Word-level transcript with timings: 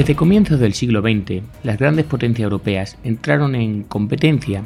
Desde 0.00 0.16
comienzos 0.16 0.58
del 0.58 0.72
siglo 0.72 1.02
XX, 1.02 1.42
las 1.62 1.78
grandes 1.78 2.06
potencias 2.06 2.44
europeas 2.44 2.96
entraron 3.04 3.54
en 3.54 3.82
competencia 3.82 4.64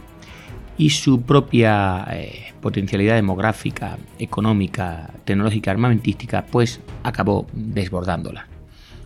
y 0.79 0.91
su 0.91 1.23
propia 1.23 2.07
eh, 2.13 2.53
potencialidad 2.61 3.17
demográfica, 3.17 3.99
económica, 4.21 5.11
tecnológica, 5.25 5.73
armamentística, 5.73 6.47
pues 6.47 6.81
acabó 7.03 7.49
desbordándola. 7.53 8.47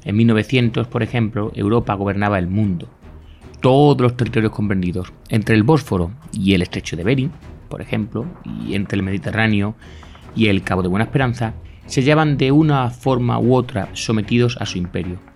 En 0.05 0.17
1900, 0.17 0.87
por 0.87 1.03
ejemplo, 1.03 1.51
Europa 1.55 1.95
gobernaba 1.95 2.39
el 2.39 2.47
mundo. 2.47 2.91
Todos 3.63 3.99
los 3.99 4.15
territorios 4.15 4.53
comprendidos 4.53 5.15
entre 5.31 5.55
el 5.55 5.63
Bósforo 5.63 6.11
y 6.31 6.53
el 6.53 6.61
estrecho 6.61 6.95
de 6.95 7.05
Bering, 7.05 7.33
por 7.71 7.81
ejemplo, 7.81 8.27
y 8.45 8.75
entre 8.75 8.97
el 8.97 9.03
Mediterráneo 9.03 9.77
y 10.37 10.49
el 10.49 10.63
Cabo 10.63 10.83
de 10.83 10.89
Buena 10.89 11.07
Esperanza, 11.07 11.55
se 11.87 12.03
hallaban 12.03 12.37
de 12.37 12.53
una 12.53 12.91
forma 12.91 13.39
u 13.39 13.55
otra 13.55 13.89
sometidos 13.95 14.59
a 14.61 14.67
su 14.67 14.77
imperio. 14.77 15.28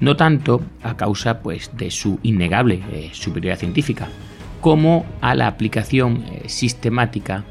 No 0.00 0.16
tanto 0.16 0.62
a 0.82 0.96
causa 0.96 1.40
pues, 1.40 1.70
de 1.76 1.90
su 1.90 2.18
innegable 2.22 2.82
eh, 2.92 3.10
superioridad 3.12 3.58
científica, 3.58 4.08
como 4.60 5.06
a 5.20 5.34
la 5.34 5.46
aplicación 5.46 6.24
eh, 6.28 6.48
sistemática 6.48 7.44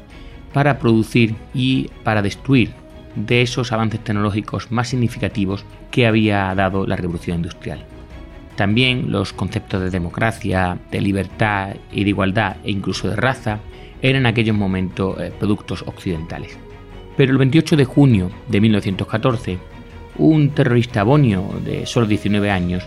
para 0.52 0.78
producir 0.78 1.34
y 1.54 1.90
para 2.04 2.22
destruir 2.22 2.70
de 3.14 3.42
esos 3.42 3.72
avances 3.72 4.02
tecnológicos 4.02 4.70
más 4.70 4.88
significativos 4.88 5.64
que 5.90 6.06
había 6.06 6.54
dado 6.54 6.86
la 6.86 6.96
revolución 6.96 7.38
industrial. 7.38 7.84
También 8.56 9.10
los 9.10 9.32
conceptos 9.32 9.82
de 9.82 9.90
democracia, 9.90 10.78
de 10.90 11.00
libertad 11.00 11.76
y 11.92 12.04
de 12.04 12.10
igualdad 12.10 12.56
e 12.64 12.70
incluso 12.70 13.08
de 13.08 13.16
raza 13.16 13.60
eran 14.02 14.22
en 14.22 14.26
aquellos 14.26 14.56
momentos 14.56 15.18
eh, 15.20 15.32
productos 15.38 15.82
occidentales. 15.86 16.56
Pero 17.16 17.32
el 17.32 17.38
28 17.38 17.76
de 17.76 17.84
junio 17.84 18.30
de 18.48 18.60
1914, 18.60 19.58
un 20.18 20.50
terrorista 20.50 21.02
bonio 21.02 21.48
de 21.64 21.86
solo 21.86 22.06
19 22.06 22.50
años 22.50 22.84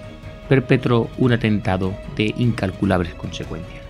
perpetró 0.48 1.10
un 1.18 1.34
atentado 1.34 1.94
de 2.16 2.34
incalculables 2.38 3.14
consecuencias. 3.14 3.84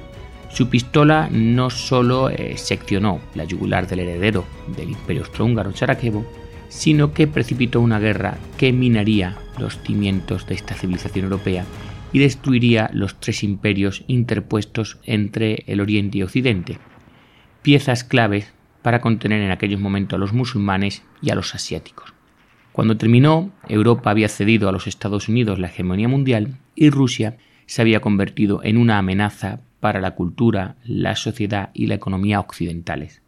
Su 0.49 0.69
pistola 0.69 1.29
no 1.31 1.69
solo 1.69 2.29
eh, 2.29 2.57
seccionó 2.57 3.19
la 3.35 3.43
yugular 3.43 3.87
del 3.87 3.99
heredero 3.99 4.45
del 4.75 4.89
imperio 4.89 5.21
austrohúngaro 5.21 5.75
Sarajevo, 5.75 6.25
sino 6.69 7.13
que 7.13 7.27
precipitó 7.27 7.81
una 7.81 7.99
guerra 7.99 8.37
que 8.57 8.73
minaría 8.73 9.37
los 9.57 9.79
cimientos 9.81 10.47
de 10.47 10.55
esta 10.55 10.75
civilización 10.75 11.25
europea 11.25 11.65
y 12.11 12.19
destruiría 12.19 12.89
los 12.93 13.19
tres 13.19 13.43
imperios 13.43 14.03
interpuestos 14.07 14.97
entre 15.03 15.63
el 15.67 15.81
Oriente 15.81 16.17
y 16.17 16.23
Occidente, 16.23 16.79
piezas 17.61 18.03
claves 18.03 18.51
para 18.81 19.01
contener 19.01 19.41
en 19.41 19.51
aquellos 19.51 19.79
momentos 19.79 20.17
a 20.17 20.19
los 20.19 20.33
musulmanes 20.33 21.03
y 21.21 21.29
a 21.29 21.35
los 21.35 21.53
asiáticos. 21.53 22.18
Cuando 22.71 22.97
terminó, 22.97 23.51
Europa 23.67 24.11
había 24.11 24.29
cedido 24.29 24.69
a 24.69 24.71
los 24.71 24.87
Estados 24.87 25.27
Unidos 25.27 25.59
la 25.59 25.67
hegemonía 25.67 26.07
mundial 26.07 26.55
y 26.75 26.89
Rusia 26.89 27.37
se 27.65 27.81
había 27.81 27.99
convertido 27.99 28.61
en 28.63 28.77
una 28.77 28.97
amenaza 28.97 29.59
para 29.79 30.01
la 30.01 30.11
cultura, 30.11 30.75
la 30.83 31.15
sociedad 31.15 31.69
y 31.73 31.87
la 31.87 31.95
economía 31.95 32.39
occidentales. 32.39 33.21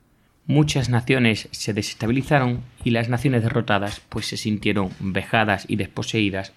Muchas 0.48 0.90
naciones 0.90 1.48
se 1.52 1.74
desestabilizaron 1.74 2.62
y 2.84 2.90
las 2.90 3.10
naciones 3.10 3.44
derrotadas 3.44 4.02
pues 4.10 4.26
se 4.26 4.38
sintieron 4.38 4.90
vejadas 5.00 5.66
y 5.68 5.76
desposeídas, 5.76 6.54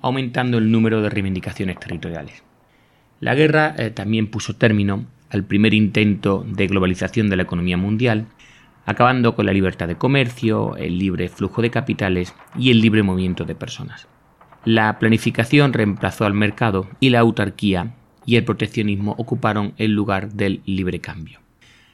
aumentando 0.00 0.58
el 0.58 0.70
número 0.70 1.02
de 1.02 1.10
reivindicaciones 1.10 1.78
territoriales. 1.78 2.42
La 3.20 3.34
guerra 3.34 3.74
eh, 3.76 3.90
también 3.90 4.28
puso 4.28 4.56
término 4.56 5.06
al 5.30 5.44
primer 5.44 5.74
intento 5.74 6.46
de 6.48 6.66
globalización 6.66 7.28
de 7.28 7.36
la 7.36 7.42
economía 7.42 7.76
mundial, 7.76 8.26
acabando 8.86 9.34
con 9.34 9.44
la 9.46 9.52
libertad 9.52 9.88
de 9.88 9.96
comercio, 9.96 10.76
el 10.76 10.98
libre 10.98 11.28
flujo 11.28 11.60
de 11.60 11.70
capitales 11.70 12.34
y 12.56 12.70
el 12.70 12.80
libre 12.80 13.02
movimiento 13.02 13.44
de 13.44 13.54
personas. 13.54 14.08
La 14.64 14.98
planificación 14.98 15.72
reemplazó 15.72 16.24
al 16.24 16.34
mercado 16.34 16.88
y 17.00 17.10
la 17.10 17.20
autarquía 17.20 17.94
y 18.24 18.36
el 18.36 18.44
proteccionismo 18.44 19.14
ocuparon 19.18 19.74
el 19.76 19.92
lugar 19.92 20.32
del 20.32 20.62
libre 20.64 21.00
cambio. 21.00 21.40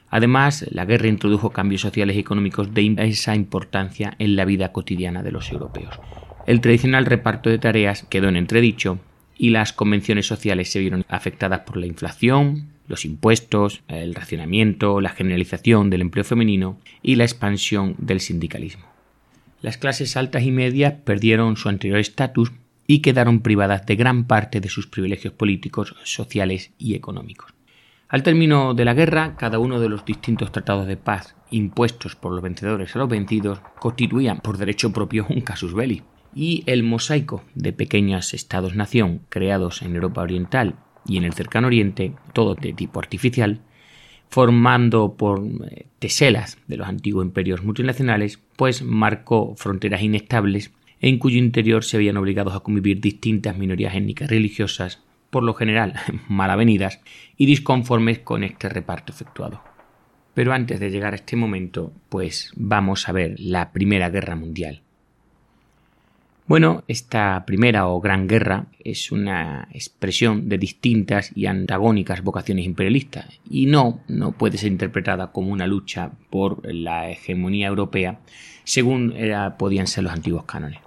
Además, 0.09 0.67
la 0.71 0.85
guerra 0.85 1.09
introdujo 1.09 1.51
cambios 1.51 1.81
sociales 1.81 2.17
y 2.17 2.21
económicos 2.21 2.75
de 2.75 2.83
inmensa 2.83 3.35
importancia 3.35 4.15
en 4.19 4.37
la 4.37 4.45
vida 4.45 4.71
cotidiana 4.71 5.23
de 5.23 5.33
los 5.33 5.51
europeos. 5.51 5.99
El 6.47 6.61
tradicional 6.61 7.07
reparto 7.07 7.49
de 7.49 7.59
tareas 7.59 8.07
quedó 8.11 8.29
en 8.29 8.37
entredicho 8.37 8.99
y 9.39 9.51
las 9.51 9.73
convenciones 9.73 10.27
sociales 10.27 10.71
se 10.71 10.81
vieron 10.81 11.05
afectadas 11.09 11.61
por 11.61 11.79
la 11.79 11.87
inflación, 11.87 12.69
los 12.93 13.05
impuestos, 13.07 13.83
el 13.89 14.15
racionamiento, 14.15 15.01
la 15.01 15.09
generalización 15.09 15.91
del 15.91 16.03
empleo 16.03 16.25
femenino 16.25 16.79
y 17.03 17.17
la 17.17 17.25
expansión 17.25 17.97
del 17.99 18.21
sindicalismo. 18.21 18.85
Las 19.63 19.79
clases 19.79 20.17
altas 20.17 20.43
y 20.43 20.53
medias 20.53 20.93
perdieron 21.05 21.57
su 21.57 21.71
anterior 21.71 21.99
estatus 21.99 22.53
y 22.87 23.01
quedaron 23.01 23.41
privadas 23.41 23.87
de 23.87 23.97
gran 23.97 24.25
parte 24.27 24.61
de 24.61 24.69
sus 24.69 24.87
privilegios 24.87 25.33
políticos, 25.33 25.97
sociales 26.05 26.73
y 26.79 26.95
económicos. 26.95 27.55
Al 28.09 28.23
término 28.23 28.75
de 28.75 28.85
la 28.85 28.93
guerra, 28.93 29.37
cada 29.39 29.59
uno 29.59 29.81
de 29.81 29.89
los 29.89 30.05
distintos 30.05 30.53
tratados 30.53 30.87
de 30.87 30.99
paz 30.99 31.35
impuestos 31.51 32.15
por 32.15 32.33
los 32.33 32.43
vencedores 32.43 32.95
a 32.95 32.99
los 32.99 33.09
vencidos 33.09 33.61
constituían 33.79 34.41
por 34.41 34.59
derecho 34.59 34.93
propio 34.93 35.27
un 35.31 35.41
casus 35.41 35.73
belli, 35.73 36.03
y 36.35 36.63
el 36.67 36.83
mosaico 36.83 37.43
de 37.55 37.73
pequeños 37.73 38.35
estados-nación 38.35 39.23
creados 39.31 39.81
en 39.81 39.95
Europa 39.95 40.21
Oriental 40.21 40.77
y 41.07 41.17
en 41.17 41.25
el 41.25 41.33
cercano 41.33 41.67
Oriente, 41.67 42.13
todo 42.33 42.55
de 42.55 42.73
tipo 42.73 43.01
artificial, 43.01 43.61
formando 44.29 45.15
por 45.15 45.43
eh, 45.71 45.87
teselas 45.99 46.59
de 46.67 46.77
los 46.77 46.89
antiguos 46.89 47.25
imperios 47.25 47.63
multinacionales, 47.63 48.41
pues 48.57 48.83
marcó 48.83 49.55
fronteras 49.57 50.03
inestables 50.03 50.73
en 51.01 51.19
cuyo 51.19 51.39
interior 51.39 51.85
se 51.85 51.97
habían 51.97 52.17
obligados 52.17 52.55
a 52.55 52.61
convivir 52.61 53.01
distintas 53.01 53.59
minorías 53.59 53.95
étnicas 53.95 54.31
religiosas, 54.31 55.03
por 55.31 55.43
lo 55.43 55.53
general 55.55 55.95
malavenidas 56.29 57.01
y 57.37 57.47
disconformes 57.47 58.21
con 58.21 58.45
este 58.45 58.69
reparto 58.69 59.13
efectuado. 59.13 59.63
Pero 60.35 60.53
antes 60.53 60.81
de 60.81 60.91
llegar 60.91 61.13
a 61.13 61.17
este 61.17 61.37
momento, 61.37 61.93
pues 62.09 62.53
vamos 62.57 63.09
a 63.09 63.13
ver 63.13 63.35
la 63.39 63.73
Primera 63.73 64.09
Guerra 64.09 64.37
Mundial. 64.37 64.83
Bueno, 66.53 66.85
esta 66.87 67.47
primera 67.47 67.89
o 67.89 67.99
gran 68.03 68.29
guerra 68.29 68.67
es 68.85 69.11
una 69.11 69.69
expresión 69.73 70.51
de 70.51 70.59
distintas 70.59 71.33
y 71.35 71.47
antagónicas 71.47 72.23
vocaciones 72.23 72.67
imperialistas 72.67 73.41
y 73.49 73.65
no, 73.65 74.01
no 74.07 74.33
puede 74.33 74.59
ser 74.59 74.71
interpretada 74.71 75.33
como 75.33 75.51
una 75.51 75.67
lucha 75.67 76.11
por 76.29 76.61
la 76.71 77.09
hegemonía 77.09 77.69
europea 77.69 78.19
según 78.65 79.15
podían 79.57 79.87
ser 79.87 80.05
los 80.05 80.13
antiguos 80.13 80.45
cánones. 80.45 80.81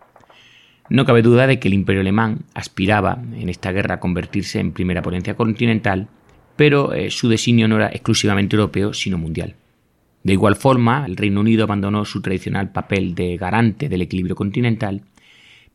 No 0.90 1.03
cabe 1.03 1.24
duda 1.24 1.48
de 1.48 1.58
que 1.58 1.68
el 1.68 1.74
imperio 1.74 2.02
alemán 2.02 2.42
aspiraba 2.53 3.20
en 3.34 3.50
esta 3.50 3.72
guerra 3.72 3.96
a 3.96 4.00
convertirse 4.00 4.59
en 4.59 4.72
primera 4.72 5.02
potencia 5.02 5.34
continental, 5.34 6.09
pero 6.56 6.94
eh, 6.94 7.09
su 7.09 7.28
designio 7.28 7.68
no 7.68 7.78
era 7.78 7.88
exclusivamente 7.88 8.56
europeo, 8.56 8.94
sino 8.94 9.18
mundial. 9.18 9.56
De 10.23 10.34
igual 10.34 10.58
forma, 10.58 11.08
el 11.08 11.18
Reino 11.18 11.40
Unido 11.40 11.64
abandonó 11.64 12.06
su 12.06 12.22
tradicional 12.22 12.72
papel 12.72 13.16
de 13.16 13.35
garante 13.38 13.90
del 13.90 14.03
equilibrio 14.03 14.35
continental 14.35 15.02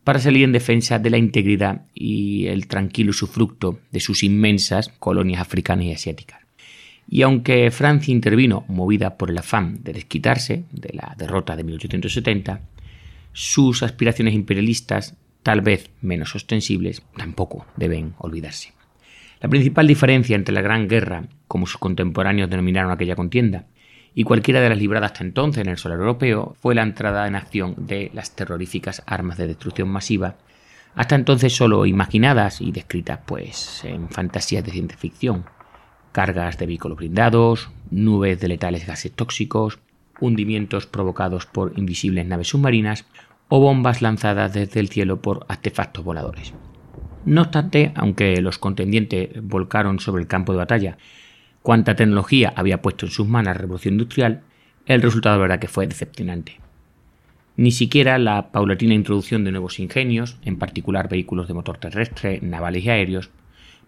para 0.05 0.19
salir 0.19 0.45
en 0.45 0.53
defensa 0.53 0.99
de 0.99 1.11
la 1.11 1.19
integridad 1.19 1.83
y 1.95 2.47
el 2.47 2.67
tranquilo 2.67 3.11
usufructo 3.11 3.81
de 3.93 4.01
sus 4.01 4.23
inmensas 4.23 4.89
colonias 4.99 5.41
africanas 5.41 5.87
y 5.87 5.93
asiáticas. 5.93 6.41
Y 7.09 7.23
aunque 7.23 7.71
Francia 7.71 8.13
intervino 8.13 8.65
movida 8.69 9.17
por 9.17 9.31
el 9.31 9.39
afán 9.39 9.83
de 9.83 9.93
desquitarse 9.93 10.65
de 10.71 10.91
la 10.93 11.15
derrota 11.19 11.57
de 11.57 11.65
1870, 11.65 12.61
sus 13.33 13.83
aspiraciones 13.83 14.35
imperialistas, 14.35 15.17
tal 15.43 15.61
vez 15.61 15.91
menos 16.01 16.35
ostensibles, 16.35 17.03
tampoco 17.17 17.67
deben 17.77 18.15
olvidarse. 18.19 18.73
La 19.41 19.49
principal 19.49 19.87
diferencia 19.87 20.37
entre 20.37 20.55
la 20.55 20.61
Gran 20.61 20.87
Guerra, 20.87 21.25
como 21.49 21.67
sus 21.67 21.79
contemporáneos 21.79 22.51
denominaron 22.51 22.93
aquella 22.93 23.17
contienda, 23.17 23.67
y 24.15 24.25
cualquiera 24.25 24.61
de 24.61 24.69
las 24.69 24.79
libradas 24.79 25.13
hasta 25.13 25.25
entonces 25.25 25.63
en 25.63 25.71
el 25.71 25.79
solar 25.79 25.99
europeo 25.99 26.57
fue 26.61 26.75
la 26.75 26.83
entrada 26.83 27.27
en 27.27 27.37
acción 27.37 27.75
de 27.77 28.11
las 28.15 28.35
terroríficas 28.35 29.03
armas 29.07 29.39
de 29.39 29.47
destrucción 29.47 29.89
masiva, 29.89 30.37
hasta 30.95 31.15
entonces 31.15 31.55
solo 31.55 31.87
imaginadas 31.87 32.61
y 32.61 32.73
descritas 32.73 33.21
pues 33.25 33.85
en 33.85 34.09
fantasías 34.09 34.65
de 34.65 34.73
ciencia 34.73 34.99
ficción, 34.99 35.45
cargas 36.13 36.59
de 36.59 36.67
vehículos 36.67 36.99
blindados, 36.99 37.71
nubes 37.91 38.41
de 38.41 38.49
letales 38.49 38.87
gases 38.87 39.13
tóxicos, 39.13 39.79
hundimientos 40.21 40.87
provocados 40.87 41.47
por 41.47 41.79
invisibles 41.79 42.27
naves 42.27 42.49
submarinas 42.49 43.07
o 43.49 43.61
bombas 43.61 44.03
lanzadas 44.03 44.53
desde 44.53 44.81
el 44.81 44.89
cielo 44.89 45.21
por 45.21 45.47
artefactos 45.49 46.05
voladores. 46.05 46.53
No 47.25 47.43
obstante, 47.43 47.93
aunque 47.97 48.41
los 48.41 48.59
contendientes 48.59 49.31
volcaron 49.43 50.01
sobre 50.01 50.23
el 50.23 50.29
campo 50.29 50.53
de 50.53 50.59
batalla 50.59 50.99
cuánta 51.63 51.97
tecnología 51.97 52.53
había 52.57 52.83
puesto 52.83 53.07
en 53.07 53.13
sus 53.13 53.27
manos 53.27 53.55
la 53.55 53.61
revolución 53.61 53.95
industrial, 53.95 54.43
el 54.87 55.03
resultado 55.03 55.39
verdad 55.39 55.59
que 55.59 55.69
fue 55.69 55.87
decepcionante. 55.87 56.59
Ni 57.57 57.73
siquiera 57.73 58.19
la 58.19 58.53
paulatina 58.53 58.95
introducción 58.95 59.45
de 59.45 59.51
nuevos 59.51 59.79
ingenios, 59.79 60.39
en 60.45 60.59
particular 60.59 61.09
vehículos 61.09 61.49
de 61.49 61.55
motor 61.55 61.79
terrestre, 61.79 62.41
navales 62.43 62.85
y 62.85 62.91
aéreos, 62.91 63.31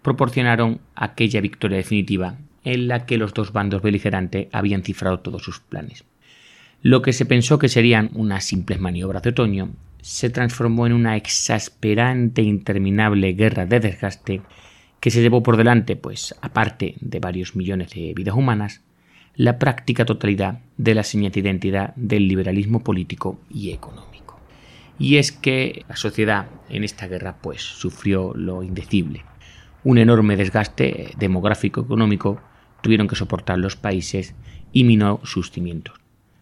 proporcionaron 0.01 0.79
aquella 0.95 1.41
victoria 1.41 1.77
definitiva 1.77 2.37
en 2.63 2.87
la 2.87 3.05
que 3.05 3.17
los 3.17 3.33
dos 3.33 3.51
bandos 3.51 3.81
beligerantes 3.81 4.47
habían 4.51 4.83
cifrado 4.83 5.19
todos 5.19 5.43
sus 5.43 5.59
planes. 5.59 6.03
Lo 6.81 7.01
que 7.01 7.13
se 7.13 7.25
pensó 7.25 7.59
que 7.59 7.69
serían 7.69 8.09
unas 8.13 8.43
simples 8.43 8.79
maniobras 8.79 9.23
de 9.23 9.31
otoño 9.31 9.71
se 10.01 10.29
transformó 10.29 10.85
en 10.85 10.93
una 10.93 11.15
exasperante 11.15 12.41
e 12.41 12.45
interminable 12.45 13.33
guerra 13.33 13.65
de 13.65 13.79
desgaste 13.79 14.41
que 15.03 15.11
se 15.11 15.21
llevó 15.21 15.43
por 15.43 15.57
delante, 15.57 15.97
pues, 15.97 16.33
aparte 16.39 16.95
de 17.01 17.19
varios 17.19 17.57
millones 17.57 17.89
de 17.89 18.13
vidas 18.15 18.35
humanas, 18.35 18.83
la 19.35 19.59
práctica 19.59 20.05
totalidad 20.05 20.61
de 20.77 20.95
la 20.95 21.03
señal 21.03 21.33
de 21.33 21.41
identidad 21.41 21.93
del 21.97 22.25
liberalismo 22.25 22.85
político 22.85 23.37
y 23.49 23.71
económico. 23.71 24.39
Y 24.97 25.17
es 25.17 25.33
que 25.33 25.83
la 25.89 25.97
sociedad 25.97 26.45
en 26.69 26.85
esta 26.85 27.07
guerra 27.07 27.35
pues 27.41 27.61
sufrió 27.61 28.33
lo 28.33 28.63
indecible. 28.63 29.25
Un 29.83 29.97
enorme 29.97 30.37
desgaste 30.37 31.11
demográfico 31.17 31.81
económico 31.81 32.39
tuvieron 32.81 33.09
que 33.09 33.17
soportar 33.17 33.57
los 33.57 33.75
países 33.75 34.35
y 34.71 34.85
minó 34.85 35.19
sus 35.25 35.51
cimientos. 35.51 35.99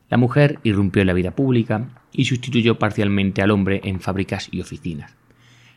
La 0.08 0.18
mujer 0.18 0.60
irrumpió 0.62 1.02
en 1.02 1.08
la 1.08 1.14
vida 1.14 1.32
pública 1.32 2.04
y 2.14 2.26
sustituyó 2.26 2.78
parcialmente 2.78 3.42
al 3.42 3.50
hombre 3.50 3.82
en 3.86 4.02
fábricas 4.02 4.50
y 4.52 4.62
oficinas. 4.62 5.16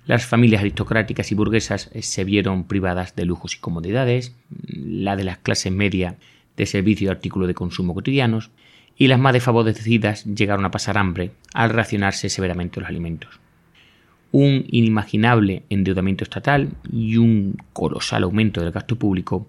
Las 0.06 0.26
familias 0.26 0.60
aristocráticas 0.60 1.32
y 1.32 1.34
burguesas 1.34 1.90
eh, 1.94 2.02
se 2.02 2.24
vieron 2.24 2.64
privadas 2.64 3.16
de 3.16 3.24
lujos 3.24 3.54
y 3.54 3.58
comodidades, 3.58 4.36
la 4.66 5.16
de 5.16 5.24
las 5.24 5.38
clases 5.38 5.72
media 5.72 6.16
de 6.56 6.66
servicio 6.66 7.06
y 7.06 7.10
artículos 7.10 7.48
de 7.48 7.54
consumo 7.54 7.94
cotidianos, 7.94 8.50
y 8.96 9.06
las 9.08 9.18
más 9.18 9.32
desfavorecidas 9.32 10.24
llegaron 10.24 10.66
a 10.66 10.70
pasar 10.70 10.98
hambre 10.98 11.32
al 11.54 11.70
racionarse 11.70 12.28
severamente 12.28 12.80
los 12.80 12.88
alimentos. 12.88 13.40
Un 14.30 14.66
inimaginable 14.68 15.62
endeudamiento 15.70 16.24
estatal 16.24 16.68
y 16.92 17.16
un 17.16 17.56
colosal 17.72 18.24
aumento 18.24 18.60
del 18.60 18.72
gasto 18.72 18.96
público 18.96 19.48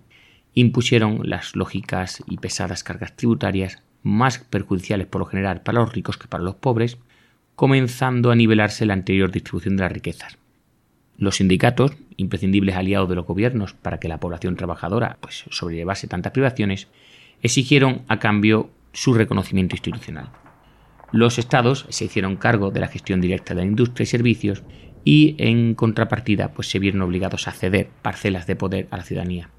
impusieron 0.54 1.30
las 1.30 1.56
lógicas 1.56 2.24
y 2.28 2.38
pesadas 2.38 2.84
cargas 2.84 3.16
tributarias 3.16 3.84
más 4.04 4.40
perjudiciales 4.40 5.08
por 5.08 5.20
lo 5.20 5.26
general 5.26 5.62
para 5.62 5.80
los 5.80 5.92
ricos 5.92 6.18
que 6.18 6.28
para 6.28 6.44
los 6.44 6.56
pobres, 6.56 6.98
comenzando 7.56 8.32
a 8.32 8.36
nivelarse 8.36 8.86
la 8.86 8.94
anterior 8.94 9.32
distribución 9.32 9.76
de 9.76 9.84
las 9.84 9.92
riquezas. 9.92 10.38
Los 11.18 11.38
sindicatos, 11.38 11.94
imprescindibles 12.18 12.76
aliados 12.76 13.10
de 13.10 13.16
los 13.16 13.26
gobiernos 13.26 13.74
para 13.74 14.00
que 14.00 14.08
la 14.08 14.20
población 14.20 14.56
trabajadora 14.56 15.18
pues, 15.22 15.46
sobrellevase 15.50 16.08
tantas 16.08 16.34
privaciones, 16.34 16.88
exigieron 17.42 18.02
a 18.08 18.20
cambio 18.20 18.70
su 18.92 19.14
reconocimiento 19.14 19.76
institucional. 19.76 20.30
Los 21.12 21.38
estados 21.38 21.86
se 21.90 22.06
hicieron 22.06 22.36
cargo 22.36 22.72
de 22.72 22.80
la 22.80 22.88
gestión 22.88 23.22
directa 23.22 23.54
de 23.54 23.62
la 23.62 23.68
industria 23.68 24.04
y 24.04 24.08
servicios 24.08 24.64
y 25.06 25.36
en 25.38 25.76
contrapartida 25.76 26.52
pues, 26.52 26.70
se 26.70 26.80
vieron 26.80 27.02
obligados 27.02 27.48
a 27.48 27.52
ceder 27.52 27.90
parcelas 28.02 28.48
de 28.48 28.56
poder 28.56 28.88
a 28.92 28.98
la 28.98 29.04
ciudadanía. 29.04 29.50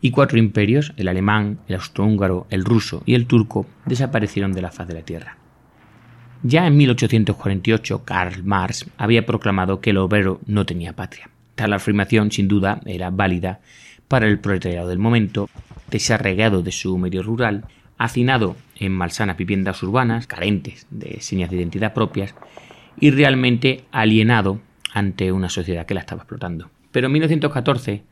Y 0.00 0.10
cuatro 0.10 0.38
imperios, 0.38 0.92
el 0.96 1.08
alemán, 1.08 1.60
el 1.68 1.76
austrohúngaro, 1.76 2.46
el 2.50 2.64
ruso 2.64 3.02
y 3.06 3.14
el 3.14 3.26
turco, 3.26 3.66
desaparecieron 3.86 4.52
de 4.52 4.62
la 4.62 4.72
faz 4.72 4.88
de 4.88 4.94
la 4.94 5.02
tierra. 5.02 5.38
Ya 6.44 6.66
en 6.66 6.76
1848 6.76 8.04
Karl 8.04 8.42
Marx 8.42 8.86
había 8.96 9.24
proclamado 9.24 9.80
que 9.80 9.90
el 9.90 9.98
obrero 9.98 10.40
no 10.46 10.66
tenía 10.66 10.94
patria. 10.94 11.30
Tal 11.54 11.72
afirmación 11.72 12.32
sin 12.32 12.48
duda 12.48 12.80
era 12.84 13.10
válida 13.10 13.60
para 14.08 14.26
el 14.26 14.40
proletariado 14.40 14.88
del 14.88 14.98
momento, 14.98 15.48
desarraigado 15.88 16.62
de 16.62 16.72
su 16.72 16.98
medio 16.98 17.22
rural, 17.22 17.64
hacinado 17.96 18.56
en 18.76 18.90
malsanas 18.90 19.36
viviendas 19.36 19.82
urbanas, 19.84 20.26
carentes 20.26 20.86
de 20.90 21.20
señas 21.20 21.50
de 21.50 21.58
identidad 21.58 21.94
propias, 21.94 22.34
y 22.98 23.10
realmente 23.10 23.84
alienado 23.92 24.60
ante 24.92 25.30
una 25.30 25.48
sociedad 25.48 25.86
que 25.86 25.94
la 25.94 26.00
estaba 26.00 26.22
explotando. 26.22 26.70
Pero 26.90 27.06
en 27.06 27.12
1914, 27.12 28.02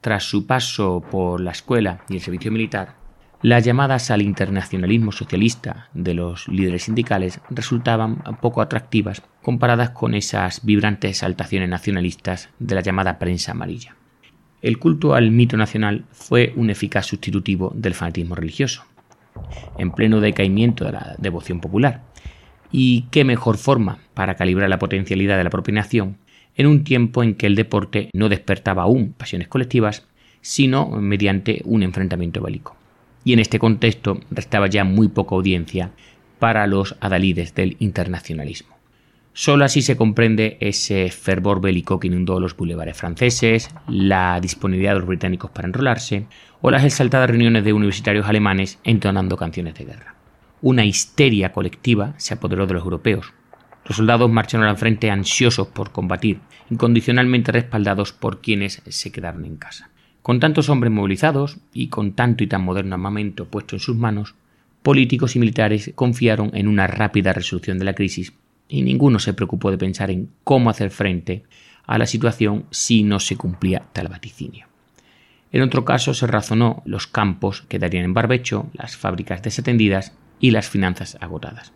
tras 0.00 0.24
su 0.24 0.46
paso 0.46 1.04
por 1.10 1.40
la 1.40 1.50
escuela 1.50 2.00
y 2.08 2.14
el 2.14 2.20
servicio 2.20 2.50
militar, 2.50 3.03
las 3.44 3.62
llamadas 3.62 4.10
al 4.10 4.22
internacionalismo 4.22 5.12
socialista 5.12 5.90
de 5.92 6.14
los 6.14 6.48
líderes 6.48 6.84
sindicales 6.84 7.42
resultaban 7.50 8.22
poco 8.40 8.62
atractivas 8.62 9.22
comparadas 9.42 9.90
con 9.90 10.14
esas 10.14 10.64
vibrantes 10.64 11.10
exaltaciones 11.10 11.68
nacionalistas 11.68 12.48
de 12.58 12.74
la 12.74 12.80
llamada 12.80 13.18
prensa 13.18 13.52
amarilla. 13.52 13.96
El 14.62 14.78
culto 14.78 15.12
al 15.12 15.30
mito 15.30 15.58
nacional 15.58 16.06
fue 16.10 16.54
un 16.56 16.70
eficaz 16.70 17.04
sustitutivo 17.04 17.70
del 17.74 17.92
fanatismo 17.92 18.34
religioso, 18.34 18.86
en 19.76 19.90
pleno 19.90 20.20
decaimiento 20.20 20.86
de 20.86 20.92
la 20.92 21.14
devoción 21.18 21.60
popular. 21.60 22.00
Y 22.72 23.02
qué 23.10 23.24
mejor 23.24 23.58
forma 23.58 23.98
para 24.14 24.36
calibrar 24.36 24.70
la 24.70 24.78
potencialidad 24.78 25.36
de 25.36 25.44
la 25.44 25.50
propia 25.50 25.74
nación 25.74 26.16
en 26.56 26.66
un 26.66 26.82
tiempo 26.82 27.22
en 27.22 27.34
que 27.34 27.46
el 27.46 27.56
deporte 27.56 28.08
no 28.14 28.30
despertaba 28.30 28.84
aún 28.84 29.12
pasiones 29.12 29.48
colectivas, 29.48 30.06
sino 30.40 30.88
mediante 30.88 31.60
un 31.66 31.82
enfrentamiento 31.82 32.40
bélico 32.40 32.78
y 33.24 33.32
en 33.32 33.38
este 33.38 33.58
contexto 33.58 34.20
restaba 34.30 34.68
ya 34.68 34.84
muy 34.84 35.08
poca 35.08 35.34
audiencia 35.34 35.90
para 36.38 36.66
los 36.66 36.96
adalides 37.00 37.54
del 37.54 37.76
internacionalismo. 37.78 38.74
Solo 39.36 39.64
así 39.64 39.82
se 39.82 39.96
comprende 39.96 40.58
ese 40.60 41.10
fervor 41.10 41.60
bélico 41.60 41.98
que 41.98 42.06
inundó 42.06 42.38
los 42.38 42.56
bulevares 42.56 42.96
franceses, 42.96 43.68
la 43.88 44.38
disponibilidad 44.40 44.92
de 44.92 45.00
los 45.00 45.08
británicos 45.08 45.50
para 45.50 45.66
enrolarse 45.66 46.26
o 46.60 46.70
las 46.70 46.84
exaltadas 46.84 47.30
reuniones 47.30 47.64
de 47.64 47.72
universitarios 47.72 48.28
alemanes 48.28 48.78
entonando 48.84 49.36
canciones 49.36 49.74
de 49.74 49.86
guerra. 49.86 50.14
Una 50.62 50.84
histeria 50.84 51.50
colectiva 51.50 52.14
se 52.16 52.34
apoderó 52.34 52.68
de 52.68 52.74
los 52.74 52.84
europeos. 52.84 53.32
Los 53.86 53.96
soldados 53.96 54.30
marcharon 54.30 54.68
al 54.68 54.78
frente 54.78 55.10
ansiosos 55.10 55.66
por 55.66 55.90
combatir, 55.90 56.38
incondicionalmente 56.70 57.50
respaldados 57.50 58.12
por 58.12 58.40
quienes 58.40 58.82
se 58.86 59.10
quedaron 59.10 59.44
en 59.46 59.56
casa. 59.56 59.90
Con 60.24 60.40
tantos 60.40 60.70
hombres 60.70 60.90
movilizados 60.90 61.58
y 61.74 61.88
con 61.88 62.14
tanto 62.14 62.42
y 62.42 62.46
tan 62.46 62.64
moderno 62.64 62.94
armamento 62.94 63.44
puesto 63.44 63.76
en 63.76 63.80
sus 63.80 63.94
manos, 63.94 64.34
políticos 64.82 65.36
y 65.36 65.38
militares 65.38 65.92
confiaron 65.94 66.50
en 66.54 66.66
una 66.66 66.86
rápida 66.86 67.34
resolución 67.34 67.78
de 67.78 67.84
la 67.84 67.92
crisis 67.92 68.32
y 68.66 68.80
ninguno 68.80 69.18
se 69.18 69.34
preocupó 69.34 69.70
de 69.70 69.76
pensar 69.76 70.10
en 70.10 70.30
cómo 70.42 70.70
hacer 70.70 70.90
frente 70.90 71.42
a 71.86 71.98
la 71.98 72.06
situación 72.06 72.64
si 72.70 73.02
no 73.02 73.20
se 73.20 73.36
cumplía 73.36 73.82
tal 73.92 74.08
vaticinio. 74.08 74.66
En 75.52 75.60
otro 75.60 75.84
caso 75.84 76.14
se 76.14 76.26
razonó 76.26 76.82
los 76.86 77.06
campos 77.06 77.60
quedarían 77.68 78.06
en 78.06 78.14
barbecho, 78.14 78.70
las 78.72 78.96
fábricas 78.96 79.42
desatendidas 79.42 80.14
y 80.40 80.52
las 80.52 80.70
finanzas 80.70 81.18
agotadas. 81.20 81.74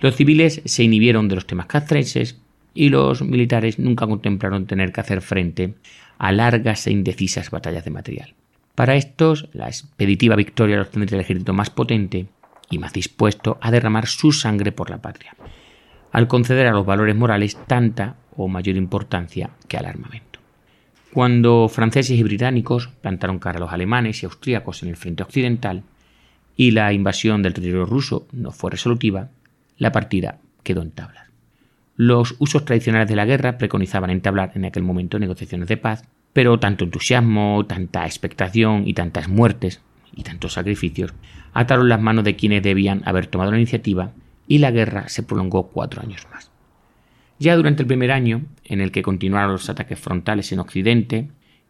Los 0.00 0.14
civiles 0.14 0.62
se 0.64 0.84
inhibieron 0.84 1.26
de 1.26 1.34
los 1.34 1.46
temas 1.48 1.66
castrenses 1.66 2.40
y 2.74 2.88
los 2.88 3.22
militares 3.22 3.78
nunca 3.78 4.06
contemplaron 4.06 4.66
tener 4.66 4.92
que 4.92 5.00
hacer 5.00 5.20
frente 5.20 5.74
a 6.18 6.32
largas 6.32 6.86
e 6.86 6.92
indecisas 6.92 7.50
batallas 7.50 7.84
de 7.84 7.90
material. 7.90 8.34
Para 8.74 8.96
estos, 8.96 9.48
la 9.52 9.68
expeditiva 9.68 10.36
victoria 10.36 10.76
los 10.76 10.90
tendría 10.90 11.16
el 11.16 11.24
ejército 11.24 11.52
más 11.52 11.70
potente 11.70 12.26
y 12.70 12.78
más 12.78 12.92
dispuesto 12.92 13.58
a 13.60 13.70
derramar 13.70 14.06
su 14.06 14.32
sangre 14.32 14.72
por 14.72 14.90
la 14.90 15.02
patria, 15.02 15.34
al 16.12 16.28
conceder 16.28 16.66
a 16.66 16.72
los 16.72 16.86
valores 16.86 17.16
morales 17.16 17.58
tanta 17.66 18.16
o 18.36 18.48
mayor 18.48 18.76
importancia 18.76 19.50
que 19.68 19.76
al 19.76 19.86
armamento. 19.86 20.38
Cuando 21.12 21.68
franceses 21.68 22.16
y 22.16 22.22
británicos 22.22 22.88
plantaron 23.00 23.40
cara 23.40 23.58
a 23.58 23.60
los 23.60 23.72
alemanes 23.72 24.22
y 24.22 24.26
austríacos 24.26 24.82
en 24.82 24.90
el 24.90 24.96
frente 24.96 25.24
occidental 25.24 25.82
y 26.56 26.70
la 26.70 26.92
invasión 26.92 27.42
del 27.42 27.54
territorio 27.54 27.86
ruso 27.86 28.28
no 28.32 28.52
fue 28.52 28.70
resolutiva, 28.70 29.28
la 29.76 29.90
partida 29.90 30.38
quedó 30.62 30.82
en 30.82 30.92
tablas. 30.92 31.29
Los 32.02 32.34
usos 32.38 32.64
tradicionales 32.64 33.10
de 33.10 33.14
la 33.14 33.26
guerra 33.26 33.58
preconizaban 33.58 34.08
entablar 34.08 34.52
en 34.54 34.64
aquel 34.64 34.82
momento 34.82 35.18
negociaciones 35.18 35.68
de 35.68 35.76
paz, 35.76 36.08
pero 36.32 36.58
tanto 36.58 36.86
entusiasmo, 36.86 37.66
tanta 37.66 38.06
expectación 38.06 38.88
y 38.88 38.94
tantas 38.94 39.28
muertes 39.28 39.82
y 40.16 40.22
tantos 40.22 40.54
sacrificios 40.54 41.12
ataron 41.52 41.90
las 41.90 42.00
manos 42.00 42.24
de 42.24 42.36
quienes 42.36 42.62
debían 42.62 43.02
haber 43.04 43.26
tomado 43.26 43.50
la 43.50 43.58
iniciativa 43.58 44.12
y 44.48 44.60
la 44.60 44.70
guerra 44.70 45.10
se 45.10 45.22
prolongó 45.22 45.66
cuatro 45.66 46.00
años 46.00 46.26
más. 46.32 46.50
Ya 47.38 47.54
durante 47.54 47.82
el 47.82 47.86
primer 47.86 48.12
año, 48.12 48.46
en 48.64 48.80
el 48.80 48.92
que 48.92 49.02
continuaron 49.02 49.52
los 49.52 49.68
ataques 49.68 49.98
frontales 49.98 50.52
en 50.52 50.60
Occidente 50.60 51.28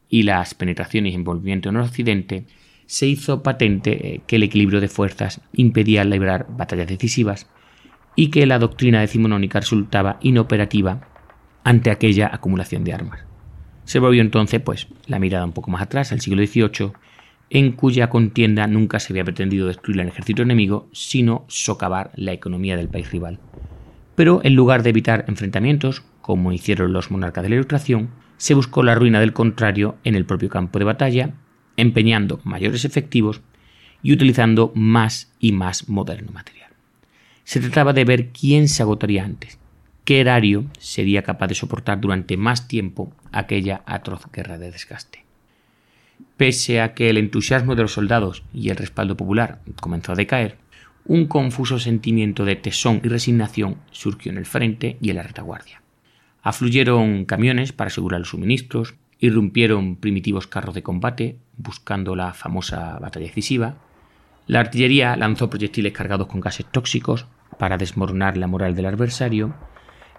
y 0.08 0.22
las 0.22 0.54
penetraciones 0.54 1.12
y 1.12 1.16
envolvimiento 1.16 1.70
en 1.70 1.78
Occidente, 1.78 2.44
se 2.86 3.08
hizo 3.08 3.42
patente 3.42 4.06
eh, 4.06 4.20
que 4.28 4.36
el 4.36 4.44
equilibrio 4.44 4.80
de 4.80 4.86
fuerzas 4.86 5.40
impedía 5.52 6.04
librar 6.04 6.46
batallas 6.56 6.86
decisivas 6.86 7.48
y 8.16 8.30
que 8.30 8.46
la 8.46 8.58
doctrina 8.58 9.00
decimonónica 9.00 9.60
resultaba 9.60 10.18
inoperativa 10.20 11.08
ante 11.64 11.90
aquella 11.90 12.30
acumulación 12.32 12.84
de 12.84 12.92
armas. 12.92 13.20
Se 13.84 13.98
volvió 13.98 14.22
entonces, 14.22 14.60
pues, 14.60 14.88
la 15.06 15.18
mirada 15.18 15.44
un 15.44 15.52
poco 15.52 15.70
más 15.70 15.82
atrás, 15.82 16.12
al 16.12 16.20
siglo 16.20 16.44
XVIII, 16.44 16.92
en 17.50 17.72
cuya 17.72 18.08
contienda 18.08 18.66
nunca 18.66 19.00
se 19.00 19.12
había 19.12 19.24
pretendido 19.24 19.66
destruir 19.66 20.00
el 20.00 20.08
ejército 20.08 20.42
enemigo, 20.42 20.88
sino 20.92 21.44
socavar 21.48 22.12
la 22.14 22.32
economía 22.32 22.76
del 22.76 22.88
país 22.88 23.10
rival. 23.10 23.40
Pero 24.14 24.40
en 24.44 24.54
lugar 24.54 24.82
de 24.82 24.90
evitar 24.90 25.24
enfrentamientos, 25.26 26.04
como 26.20 26.52
hicieron 26.52 26.92
los 26.92 27.10
monarcas 27.10 27.42
de 27.42 27.48
la 27.48 27.54
Ilustración, 27.56 28.10
se 28.36 28.54
buscó 28.54 28.82
la 28.82 28.94
ruina 28.94 29.18
del 29.20 29.32
contrario 29.32 29.96
en 30.04 30.14
el 30.14 30.24
propio 30.24 30.48
campo 30.48 30.78
de 30.78 30.84
batalla, 30.84 31.34
empeñando 31.76 32.40
mayores 32.44 32.84
efectivos 32.84 33.42
y 34.02 34.12
utilizando 34.12 34.72
más 34.74 35.32
y 35.40 35.52
más 35.52 35.88
moderno 35.88 36.32
material. 36.32 36.59
Se 37.44 37.60
trataba 37.60 37.92
de 37.92 38.04
ver 38.04 38.28
quién 38.28 38.68
se 38.68 38.82
agotaría 38.82 39.24
antes, 39.24 39.58
qué 40.04 40.20
erario 40.20 40.66
sería 40.78 41.22
capaz 41.22 41.48
de 41.48 41.54
soportar 41.54 42.00
durante 42.00 42.36
más 42.36 42.68
tiempo 42.68 43.12
aquella 43.32 43.82
atroz 43.86 44.22
guerra 44.32 44.58
de 44.58 44.70
desgaste. 44.70 45.24
Pese 46.36 46.80
a 46.80 46.94
que 46.94 47.10
el 47.10 47.18
entusiasmo 47.18 47.74
de 47.74 47.82
los 47.82 47.92
soldados 47.92 48.42
y 48.52 48.70
el 48.70 48.76
respaldo 48.76 49.16
popular 49.16 49.60
comenzó 49.80 50.12
a 50.12 50.16
decaer, 50.16 50.56
un 51.04 51.26
confuso 51.26 51.78
sentimiento 51.78 52.44
de 52.44 52.56
tesón 52.56 53.00
y 53.04 53.08
resignación 53.08 53.76
surgió 53.90 54.30
en 54.32 54.38
el 54.38 54.46
frente 54.46 54.96
y 55.00 55.10
en 55.10 55.16
la 55.16 55.22
retaguardia. 55.22 55.82
Afluyeron 56.42 57.24
camiones 57.24 57.72
para 57.72 57.88
asegurar 57.88 58.20
los 58.20 58.30
suministros, 58.30 58.94
irrumpieron 59.18 59.96
primitivos 59.96 60.46
carros 60.46 60.74
de 60.74 60.82
combate 60.82 61.36
buscando 61.56 62.16
la 62.16 62.32
famosa 62.32 62.98
batalla 62.98 63.26
decisiva, 63.26 63.76
la 64.46 64.60
artillería 64.60 65.16
lanzó 65.16 65.48
proyectiles 65.50 65.92
cargados 65.92 66.26
con 66.26 66.40
gases 66.40 66.66
tóxicos 66.66 67.26
para 67.58 67.78
desmoronar 67.78 68.36
la 68.36 68.46
moral 68.46 68.74
del 68.74 68.86
adversario, 68.86 69.54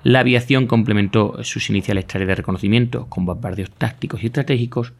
la 0.04 0.22
aviación 0.22 0.66
complementó 0.66 1.44
sus 1.44 1.70
iniciales 1.70 2.08
tareas 2.08 2.30
de 2.30 2.36
reconocimiento 2.36 3.08
con 3.08 3.26
bombardeos 3.26 3.72
tácticos 3.72 4.24
y 4.24 4.28
estratégicos, 4.28 4.94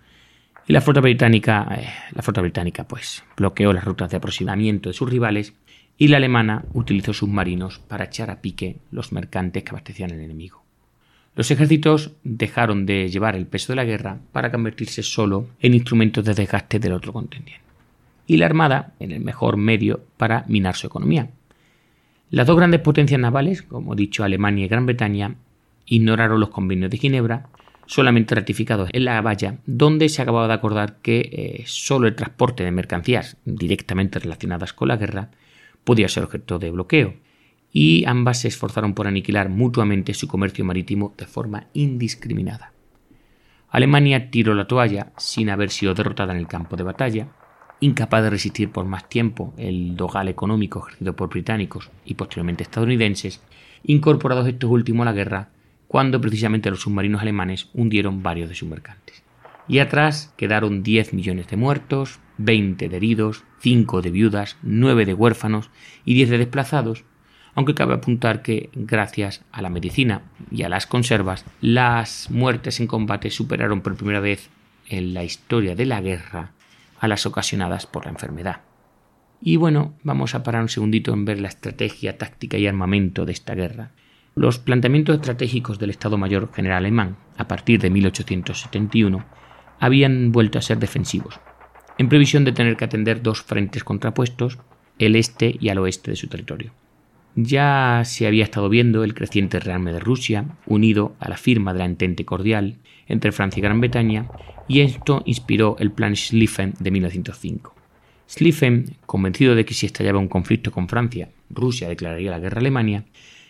y 0.68 0.74
la 0.74 0.82
flota 0.82 1.02
británica, 1.02 1.68
eh, 1.76 1.88
la 2.12 2.22
flota 2.22 2.42
británica 2.42 2.88
pues 2.88 3.24
bloqueó 3.36 3.74
las 3.74 3.84
rutas 3.84 4.12
de 4.12 4.18
aproximamiento 4.18 4.90
de 4.90 4.94
sus 4.94 5.10
rivales 5.10 5.54
y 5.98 6.08
la 6.08 6.18
alemana 6.18 6.66
utilizó 6.74 7.14
submarinos 7.14 7.80
para 7.80 8.06
echar 8.06 8.30
a 8.30 8.42
pique 8.42 8.78
los 8.92 9.12
mercantes 9.12 9.64
que 9.64 9.70
abastecían 9.72 10.12
al 10.12 10.22
enemigo. 10.22 10.64
Los 11.36 11.50
ejércitos 11.50 12.12
dejaron 12.24 12.86
de 12.86 13.10
llevar 13.10 13.36
el 13.36 13.48
peso 13.48 13.72
de 13.72 13.78
la 13.78 13.86
guerra 13.86 14.20
para 14.32 14.52
convertirse 14.52 15.02
solo 15.02 15.48
en 15.60 15.74
instrumentos 15.74 16.26
de 16.26 16.34
desgaste 16.34 16.80
del 16.80 16.94
otro 16.94 17.14
contendiente. 17.14 17.71
Y 18.28 18.38
la 18.38 18.46
Armada 18.46 18.94
en 19.00 19.12
el 19.12 19.22
mejor 19.22 19.58
medio 19.58 20.06
para 20.18 20.46
minar 20.48 20.76
su 20.76 20.88
economía. 20.88 21.30
Las 22.30 22.48
dos 22.48 22.56
grandes 22.56 22.82
potencias 22.82 23.20
navales, 23.20 23.62
como 23.62 23.96
dicho 23.96 24.24
Alemania 24.24 24.66
y 24.66 24.68
Gran 24.70 24.86
Bretaña, 24.86 25.36
ignoraron 25.86 26.40
los 26.40 26.50
convenios 26.50 26.90
de 26.90 26.98
Ginebra, 26.98 27.50
solamente 27.86 28.36
ratificados 28.36 28.90
en 28.94 29.04
la 29.04 29.22
valla, 29.22 29.58
donde 29.66 30.08
se 30.08 30.22
acababa 30.22 30.48
de 30.48 30.54
acordar 30.54 30.98
que 31.02 31.30
eh, 31.32 31.64
solo 31.66 32.08
el 32.08 32.16
transporte 32.16 32.64
de 32.64 32.72
mercancías 32.72 33.36
directamente 33.44 34.20
relacionadas 34.20 34.72
con 34.72 34.88
la 34.88 34.96
guerra 34.96 35.32
podía 35.84 36.08
ser 36.08 36.24
objeto 36.24 36.58
de 36.58 36.72
bloqueo 36.72 37.16
y 37.74 38.06
ambas 38.06 38.42
se 38.42 38.48
esforzaron 38.48 38.94
por 38.94 39.08
aniquilar 39.08 39.50
mutuamente 39.50 40.14
su 40.14 40.28
comercio 40.28 40.64
marítimo 40.66 41.14
de 41.18 41.26
forma 41.26 41.68
indiscriminada. 41.74 42.74
Alemania 43.70 44.30
tiró 44.30 44.54
la 44.54 44.68
toalla 44.68 45.12
sin 45.18 45.50
haber 45.50 45.70
sido 45.70 45.94
derrotada 45.94 46.34
en 46.34 46.40
el 46.40 46.48
campo 46.48 46.76
de 46.76 46.84
batalla, 46.84 47.28
incapaz 47.82 48.24
de 48.24 48.30
resistir 48.30 48.72
por 48.72 48.86
más 48.86 49.10
tiempo 49.10 49.54
el 49.58 49.98
dogal 49.98 50.30
económico 50.30 50.80
ejercido 50.80 51.16
por 51.16 51.30
británicos 51.30 51.90
y 52.06 52.14
posteriormente 52.14 52.64
estadounidenses, 52.64 53.42
incorporados 53.84 54.48
estos 54.48 54.70
últimos 54.70 55.02
a 55.02 55.06
la 55.06 55.16
guerra 55.16 55.50
cuando 55.88 56.22
precisamente 56.22 56.70
los 56.70 56.82
submarinos 56.82 57.22
alemanes 57.22 57.70
hundieron 57.74 58.24
varios 58.24 58.48
de 58.50 58.56
sus 58.56 58.70
mercantes. 58.70 59.24
Y 59.68 59.80
atrás 59.80 60.34
quedaron 60.38 60.84
10 60.84 61.14
millones 61.14 61.48
de 61.48 61.58
muertos, 61.58 62.20
20 62.38 62.88
de 62.88 62.96
heridos, 62.96 63.44
5 63.60 64.02
de 64.02 64.12
viudas, 64.12 64.58
9 64.62 65.06
de 65.06 65.14
huérfanos 65.14 65.70
y 66.06 66.14
10 66.14 66.30
de 66.30 66.38
desplazados, 66.38 67.04
aunque 67.56 67.74
cabe 67.74 67.96
apuntar 67.96 68.44
que, 68.44 68.70
gracias 68.74 69.44
a 69.52 69.62
la 69.62 69.70
medicina 69.70 70.22
y 70.52 70.64
a 70.64 70.70
las 70.70 70.88
conservas, 70.88 71.46
las 71.60 72.30
muertes 72.30 72.80
en 72.80 72.88
combate 72.88 73.30
superaron 73.30 73.82
por 73.82 73.96
primera 73.96 74.20
vez 74.20 74.50
en 74.88 75.14
la 75.14 75.24
historia 75.24 75.76
de 75.76 75.86
la 75.86 76.00
guerra 76.00 76.52
a 77.02 77.08
las 77.08 77.26
ocasionadas 77.26 77.88
por 77.88 78.06
la 78.06 78.12
enfermedad. 78.12 78.62
Y 79.42 79.58
bueno, 79.58 79.96
vamos 80.04 80.36
a 80.36 80.44
parar 80.44 80.62
un 80.62 80.70
segundito 80.70 81.12
en 81.14 81.26
ver 81.26 81.42
la 81.42 81.48
estrategia, 81.48 82.20
táctica 82.20 82.60
y 82.60 82.68
armamento 82.68 83.26
de 83.26 83.32
esta 83.32 83.56
guerra. 83.56 83.92
Los 84.36 84.60
planteamientos 84.60 85.16
estratégicos 85.16 85.80
del 85.80 85.90
Estado 85.90 86.20
Mayor 86.20 86.54
General 86.54 86.78
alemán, 86.78 87.18
a 87.38 87.48
partir 87.48 87.82
de 87.82 87.90
1871, 87.90 89.26
habían 89.80 90.32
vuelto 90.32 90.60
a 90.60 90.62
ser 90.62 90.78
defensivos, 90.78 91.40
en 91.98 92.08
previsión 92.08 92.46
de 92.46 92.52
tener 92.52 92.78
que 92.78 92.86
atender 92.86 93.24
dos 93.24 93.42
frentes 93.42 93.84
contrapuestos, 93.84 94.60
el 95.00 95.16
este 95.16 95.58
y 95.60 95.70
al 95.70 95.80
oeste 95.80 96.12
de 96.12 96.18
su 96.18 96.28
territorio. 96.28 96.72
Ya 97.34 98.04
se 98.06 98.28
había 98.28 98.44
estado 98.44 98.70
viendo 98.70 99.04
el 99.04 99.16
creciente 99.16 99.60
rearme 99.60 99.92
de 99.92 100.00
Rusia, 100.00 100.46
unido 100.68 101.16
a 101.20 101.30
la 101.30 101.38
firma 101.38 101.74
de 101.74 101.80
la 101.80 101.86
entente 101.86 102.26
cordial 102.26 102.78
entre 103.12 103.32
Francia 103.32 103.60
y 103.60 103.64
Gran 103.64 103.80
Bretaña, 103.80 104.28
y 104.68 104.82
esto 104.82 105.22
inspiró 105.26 105.76
el 105.80 105.92
Plan 105.92 106.16
Schlieffen 106.16 106.74
de 106.80 106.92
1905. 106.92 107.76
Schlieffen, 108.30 108.96
convencido 109.06 109.56
de 109.56 109.66
que 109.66 109.74
si 109.74 109.86
estallaba 109.86 110.20
un 110.20 110.28
conflicto 110.28 110.72
con 110.72 110.88
Francia, 110.88 111.30
Rusia 111.50 111.90
declararía 111.90 112.32
la 112.32 112.40
guerra 112.40 112.58
a 112.58 112.62
Alemania, 112.62 113.06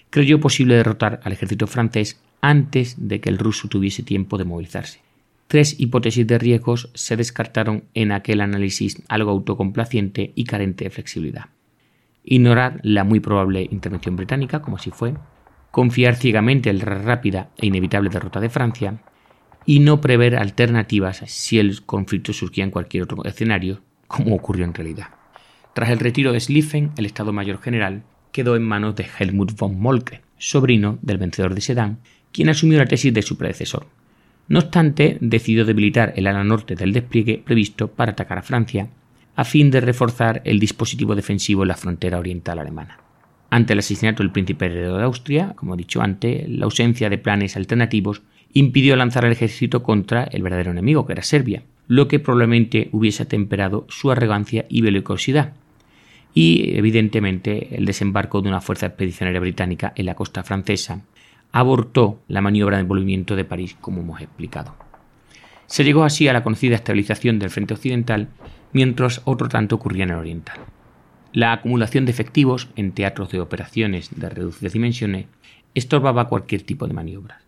creyó 0.10 0.40
posible 0.40 0.76
derrotar 0.76 1.20
al 1.24 1.34
ejército 1.34 1.68
francés 1.68 2.20
antes 2.42 2.96
de 2.98 3.22
que 3.22 3.30
el 3.30 3.38
ruso 3.38 3.68
tuviese 3.68 4.04
tiempo 4.04 4.38
de 4.38 4.46
movilizarse. 4.46 5.00
Tres 5.48 5.80
hipótesis 5.80 6.26
de 6.26 6.40
riesgos 6.40 6.90
se 6.94 7.16
descartaron 7.16 7.84
en 7.94 8.12
aquel 8.12 8.42
análisis 8.42 9.02
algo 9.08 9.32
autocomplaciente 9.32 10.32
y 10.36 10.46
carente 10.46 10.86
de 10.86 10.90
flexibilidad 10.90 11.50
ignorar 12.24 12.80
la 12.84 13.04
muy 13.04 13.20
probable 13.20 13.68
intervención 13.72 14.16
británica, 14.16 14.62
como 14.62 14.78
así 14.78 14.92
fue, 14.92 15.14
confiar 15.72 16.16
ciegamente 16.16 16.70
en 16.70 16.80
la 16.80 16.86
rápida 16.86 17.50
e 17.58 17.68
inevitable 17.68 18.10
derrota 18.10 18.40
de 18.40 18.50
Francia 18.50 18.98
y 19.66 19.80
no 19.80 20.02
prever 20.02 20.36
alternativas 20.36 21.24
si 21.28 21.60
el 21.60 21.84
conflicto 21.84 22.34
surgía 22.34 22.64
en 22.64 22.72
cualquier 22.72 23.04
otro 23.04 23.24
escenario, 23.26 23.82
como 24.08 24.36
ocurrió 24.36 24.66
en 24.66 24.74
realidad. 24.74 25.08
Tras 25.74 25.90
el 25.90 26.00
retiro 26.00 26.34
de 26.34 26.40
Schlieffen, 26.40 26.92
el 26.98 27.06
Estado 27.06 27.32
Mayor 27.32 27.62
General 27.62 28.04
quedó 28.32 28.56
en 28.56 28.64
manos 28.64 28.96
de 28.96 29.08
Helmut 29.18 29.58
von 29.58 29.80
Moltke, 29.80 30.22
sobrino 30.38 30.98
del 31.02 31.18
vencedor 31.18 31.56
de 31.56 31.62
Sedan, 31.62 32.00
quien 32.32 32.50
asumió 32.50 32.80
la 32.80 32.86
tesis 32.86 33.14
de 33.14 33.22
su 33.22 33.38
predecesor. 33.38 33.88
No 34.48 34.60
obstante, 34.60 35.18
decidió 35.22 35.66
debilitar 35.66 36.14
el 36.16 36.28
ala 36.28 36.44
norte 36.44 36.76
del 36.76 36.94
despliegue 36.94 37.42
previsto 37.44 37.90
para 37.90 38.14
atacar 38.14 38.40
a 38.40 38.42
Francia 38.42 38.90
a 39.36 39.46
fin 39.46 39.72
de 39.72 39.80
reforzar 39.80 40.42
el 40.44 40.60
dispositivo 40.60 41.16
defensivo 41.16 41.62
en 41.62 41.70
la 41.70 41.78
frontera 41.78 42.20
oriental 42.20 42.60
alemana. 42.60 43.00
Ante 43.50 43.74
el 43.74 43.80
asesinato 43.80 44.24
del 44.24 44.32
príncipe 44.32 44.66
heredero 44.66 44.98
de 44.98 45.04
Austria, 45.04 45.54
como 45.56 45.74
he 45.74 45.78
dicho 45.78 46.02
antes, 46.02 46.48
la 46.50 46.66
ausencia 46.66 47.10
de 47.10 47.18
planes 47.18 47.56
alternativos 47.56 48.22
impidió 48.54 48.96
lanzar 48.96 49.26
el 49.26 49.32
ejército 49.32 49.84
contra 49.84 50.24
el 50.24 50.44
verdadero 50.44 50.72
enemigo, 50.72 51.06
que 51.06 51.14
era 51.14 51.24
Serbia, 51.24 51.64
lo 51.88 52.08
que 52.08 52.20
probablemente 52.20 52.90
hubiese 52.92 53.24
atemperado 53.24 53.86
su 53.90 54.12
arrogancia 54.12 54.66
y 54.70 54.82
belicosidad. 54.82 55.54
Y, 56.34 56.78
evidentemente, 56.78 57.76
el 57.76 57.86
desembarco 57.86 58.42
de 58.42 58.50
una 58.50 58.62
fuerza 58.62 58.86
expedicionaria 58.86 59.40
británica 59.40 59.94
en 59.96 60.06
la 60.06 60.16
costa 60.16 60.44
francesa 60.44 61.02
abortó 61.52 62.22
la 62.28 62.42
maniobra 62.42 62.78
de 62.78 62.84
envolvimiento 62.84 63.36
de 63.36 63.44
París, 63.44 63.76
como 63.82 64.02
hemos 64.02 64.22
explicado. 64.22 64.76
Se 65.66 65.84
llegó 65.84 66.04
así 66.04 66.28
a 66.28 66.34
la 66.34 66.44
conocida 66.44 66.76
estabilización 66.76 67.40
del 67.40 67.50
frente 67.50 67.74
occidental 67.74 68.30
mientras 68.74 69.22
otro 69.26 69.50
tanto 69.50 69.76
ocurría 69.76 70.04
en 70.04 70.12
el 70.12 70.18
oriental. 70.18 70.60
La 71.34 71.54
acumulación 71.54 72.06
de 72.06 72.12
efectivos 72.12 72.70
en 72.76 72.92
teatros 72.92 73.30
de 73.32 73.40
operaciones 73.40 74.10
de 74.14 74.30
reducidas 74.30 74.74
dimensiones 74.74 75.28
estorbaba 75.74 76.28
cualquier 76.28 76.64
tipo 76.64 76.88
de 76.88 76.94
maniobras, 76.94 77.41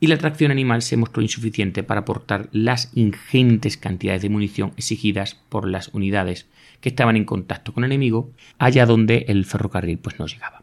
y 0.00 0.06
la 0.06 0.16
tracción 0.16 0.50
animal 0.50 0.80
se 0.80 0.96
mostró 0.96 1.22
insuficiente 1.22 1.82
para 1.82 2.00
aportar 2.00 2.48
las 2.52 2.90
ingentes 2.94 3.76
cantidades 3.76 4.22
de 4.22 4.30
munición 4.30 4.72
exigidas 4.78 5.38
por 5.50 5.68
las 5.68 5.88
unidades 5.88 6.46
que 6.80 6.88
estaban 6.88 7.16
en 7.16 7.26
contacto 7.26 7.74
con 7.74 7.84
el 7.84 7.92
enemigo, 7.92 8.30
allá 8.58 8.86
donde 8.86 9.26
el 9.28 9.44
ferrocarril 9.44 9.98
pues 9.98 10.18
no 10.18 10.26
llegaba. 10.26 10.62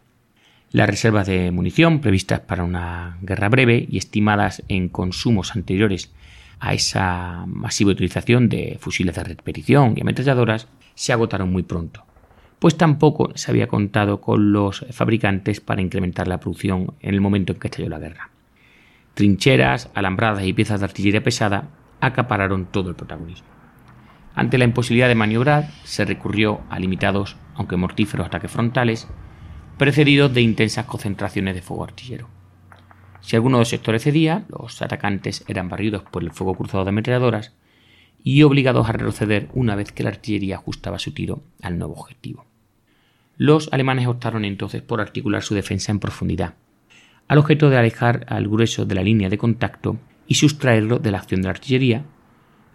Las 0.72 0.90
reservas 0.90 1.28
de 1.28 1.52
munición 1.52 2.02
previstas 2.02 2.42
para 2.42 2.64
una 2.64 3.20
guerra 3.22 3.48
breve 3.48 3.88
y 3.90 3.98
estimadas 3.98 4.64
en 4.68 4.90
consumos 4.90 5.56
anteriores 5.56 6.12
a 6.60 6.74
esa 6.74 7.46
masiva 7.46 7.92
utilización 7.92 8.50
de 8.50 8.78
fusiles 8.80 9.16
de 9.16 9.24
repetición 9.24 9.94
y 9.96 10.02
ametralladoras 10.02 10.68
se 10.96 11.14
agotaron 11.14 11.52
muy 11.52 11.62
pronto, 11.62 12.04
pues 12.58 12.76
tampoco 12.76 13.32
se 13.36 13.52
había 13.52 13.68
contado 13.68 14.20
con 14.20 14.52
los 14.52 14.84
fabricantes 14.90 15.62
para 15.62 15.82
incrementar 15.82 16.28
la 16.28 16.40
producción 16.40 16.96
en 17.02 17.14
el 17.14 17.22
momento 17.22 17.54
en 17.54 17.60
que 17.60 17.68
estalló 17.68 17.90
la 17.90 18.00
guerra. 18.00 18.32
Trincheras, 19.18 19.90
alambradas 19.96 20.46
y 20.46 20.54
piezas 20.54 20.80
de 20.80 20.86
artillería 20.86 21.24
pesada 21.24 21.72
acapararon 22.02 22.68
todo 22.68 22.92
el 22.92 22.96
protagonismo. 22.96 23.48
Ante 24.36 24.60
la 24.60 24.66
imposibilidad 24.66 25.08
de 25.08 25.16
maniobrar, 25.16 25.72
se 25.86 26.06
recurrió 26.06 26.62
a 26.70 26.78
limitados, 26.78 27.36
aunque 27.56 27.78
mortíferos 27.78 28.28
ataques 28.28 28.52
frontales, 28.52 29.08
precedidos 29.80 30.36
de 30.36 30.42
intensas 30.42 30.86
concentraciones 30.86 31.56
de 31.56 31.64
fuego 31.64 31.86
artillero. 31.86 32.30
Si 33.22 33.36
alguno 33.36 33.58
de 33.58 33.62
los 33.62 33.70
sectores 33.70 34.04
cedía, 34.04 34.46
los 34.50 34.84
atacantes 34.84 35.44
eran 35.48 35.68
barridos 35.68 36.04
por 36.04 36.22
el 36.22 36.30
fuego 36.30 36.54
cruzado 36.54 36.84
de 36.84 36.90
ametralladoras 36.90 37.56
y 38.24 38.44
obligados 38.44 38.88
a 38.88 38.92
retroceder 38.92 39.50
una 39.56 39.74
vez 39.74 39.92
que 39.92 40.04
la 40.04 40.10
artillería 40.10 40.58
ajustaba 40.58 41.00
su 41.00 41.12
tiro 41.12 41.42
al 41.64 41.80
nuevo 41.80 41.96
objetivo. 41.96 42.46
Los 43.36 43.68
alemanes 43.74 44.06
optaron 44.06 44.46
entonces 44.46 44.84
por 44.84 45.02
articular 45.02 45.42
su 45.42 45.56
defensa 45.56 45.92
en 45.92 46.00
profundidad, 46.00 46.54
al 47.28 47.38
objeto 47.38 47.70
de 47.70 47.78
alejar 47.78 48.26
al 48.30 48.48
grueso 48.48 48.86
de 48.86 48.96
la 48.96 49.04
línea 49.04 49.30
de 49.30 49.38
contacto 49.38 49.98
y 50.28 50.36
sustraerlo 50.36 51.00
de 51.00 51.12
la 51.12 51.20
acción 51.20 51.42
de 51.42 51.46
la 51.46 51.52
artillería, 51.52 52.06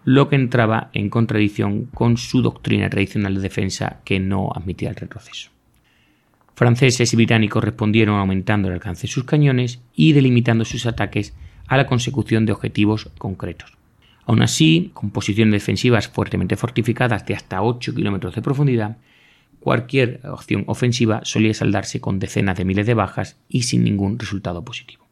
lo 0.05 0.29
que 0.29 0.35
entraba 0.35 0.89
en 0.93 1.09
contradicción 1.09 1.85
con 1.85 2.17
su 2.17 2.41
doctrina 2.41 2.89
tradicional 2.89 3.35
de 3.35 3.41
defensa 3.41 4.01
que 4.03 4.19
no 4.19 4.51
admitía 4.53 4.89
el 4.89 4.95
retroceso. 4.95 5.49
Franceses 6.55 7.11
y 7.13 7.15
británicos 7.15 7.63
respondieron 7.63 8.19
aumentando 8.19 8.67
el 8.67 8.75
alcance 8.75 9.03
de 9.03 9.13
sus 9.13 9.23
cañones 9.23 9.81
y 9.95 10.13
delimitando 10.13 10.65
sus 10.65 10.85
ataques 10.85 11.33
a 11.67 11.77
la 11.77 11.87
consecución 11.87 12.45
de 12.45 12.51
objetivos 12.51 13.09
concretos. 13.17 13.77
Aún 14.25 14.41
así, 14.41 14.91
con 14.93 15.09
posiciones 15.09 15.53
defensivas 15.53 16.07
fuertemente 16.07 16.55
fortificadas 16.55 17.25
de 17.25 17.33
hasta 17.33 17.61
8 17.61 17.95
kilómetros 17.95 18.35
de 18.35 18.41
profundidad, 18.41 18.97
cualquier 19.63 20.19
acción 20.23 20.65
ofensiva 20.67 21.21
solía 21.23 21.53
saldarse 21.53 22.01
con 22.01 22.19
decenas 22.19 22.57
de 22.57 22.65
miles 22.65 22.85
de 22.85 22.93
bajas 22.93 23.37
y 23.47 23.63
sin 23.63 23.85
ningún 23.85 24.19
resultado 24.19 24.65
positivo. 24.65 25.07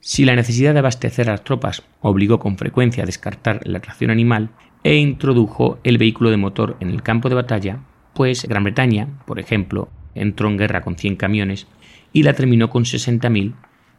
Si 0.00 0.24
la 0.24 0.34
necesidad 0.34 0.72
de 0.72 0.80
abastecer 0.80 1.28
a 1.28 1.32
las 1.32 1.44
tropas 1.44 1.84
obligó 2.00 2.40
con 2.40 2.58
frecuencia 2.58 3.04
a 3.04 3.06
descartar 3.06 3.60
la 3.64 3.78
tracción 3.78 4.10
animal 4.10 4.50
e 4.82 4.96
introdujo 4.96 5.78
el 5.84 5.98
vehículo 5.98 6.30
de 6.30 6.36
motor 6.36 6.76
en 6.80 6.90
el 6.90 7.04
campo 7.04 7.28
de 7.28 7.36
batalla, 7.36 7.78
pues 8.12 8.44
Gran 8.48 8.64
Bretaña, 8.64 9.08
por 9.24 9.38
ejemplo, 9.38 9.88
entró 10.16 10.48
en 10.48 10.56
guerra 10.56 10.82
con 10.82 10.96
100 10.96 11.14
camiones 11.14 11.68
y 12.12 12.24
la 12.24 12.34
terminó 12.34 12.70
con 12.70 12.84
60.000, 12.84 13.54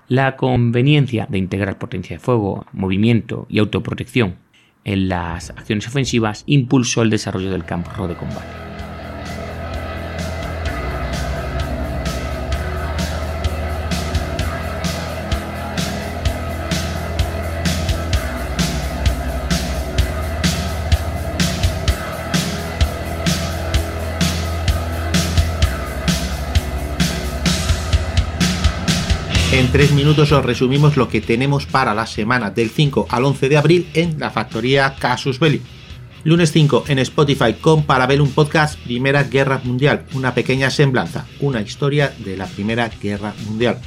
la 0.09 0.35
conveniencia 0.35 1.27
de 1.29 1.37
integrar 1.37 1.77
potencia 1.77 2.17
de 2.17 2.19
fuego, 2.19 2.65
movimiento 2.73 3.45
y 3.49 3.59
autoprotección 3.59 4.35
en 4.83 5.07
las 5.07 5.51
acciones 5.51 5.87
ofensivas 5.87 6.43
impulsó 6.45 7.03
el 7.03 7.09
desarrollo 7.09 7.51
del 7.51 7.63
campo 7.63 8.07
de 8.07 8.15
combate. 8.15 8.76
Tres 29.77 29.91
minutos 29.91 30.31
os 30.31 30.43
resumimos 30.43 30.97
lo 30.97 31.07
que 31.07 31.21
tenemos 31.21 31.67
para 31.67 31.93
la 31.93 32.07
semana 32.07 32.49
del 32.49 32.71
5 32.71 33.05
al 33.11 33.25
11 33.25 33.47
de 33.47 33.57
abril 33.57 33.87
en 33.93 34.19
la 34.19 34.31
factoría 34.31 34.95
Casus 34.97 35.37
Belli. 35.37 35.61
Lunes 36.23 36.51
5 36.51 36.85
en 36.87 36.97
Spotify 36.97 37.53
con 37.61 37.83
Parabellum 37.83 38.31
Podcast 38.31 38.79
Primera 38.79 39.25
Guerra 39.25 39.61
Mundial, 39.63 40.07
una 40.13 40.33
pequeña 40.33 40.71
semblanza, 40.71 41.27
una 41.41 41.61
historia 41.61 42.11
de 42.25 42.35
la 42.35 42.47
Primera 42.47 42.89
Guerra 42.89 43.35
Mundial. 43.45 43.77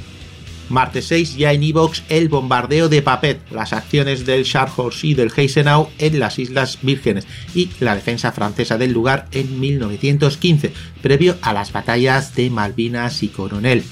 Martes 0.69 1.07
6 1.07 1.35
ya 1.35 1.51
en 1.51 1.61
Evox 1.61 2.03
el 2.07 2.29
bombardeo 2.29 2.87
de 2.87 3.01
Papet, 3.01 3.41
las 3.51 3.73
acciones 3.73 4.25
del 4.25 4.45
Scharnhorst 4.45 5.03
y 5.03 5.13
del 5.13 5.33
Heisenau 5.35 5.89
en 5.97 6.21
las 6.21 6.39
Islas 6.39 6.79
Vírgenes 6.81 7.27
y 7.53 7.69
la 7.81 7.95
defensa 7.95 8.31
francesa 8.31 8.77
del 8.77 8.93
lugar 8.93 9.27
en 9.33 9.59
1915, 9.59 10.71
previo 11.01 11.35
a 11.41 11.51
las 11.51 11.73
batallas 11.73 12.33
de 12.33 12.49
Malvinas 12.49 13.23
y 13.23 13.27
Coronel 13.27 13.83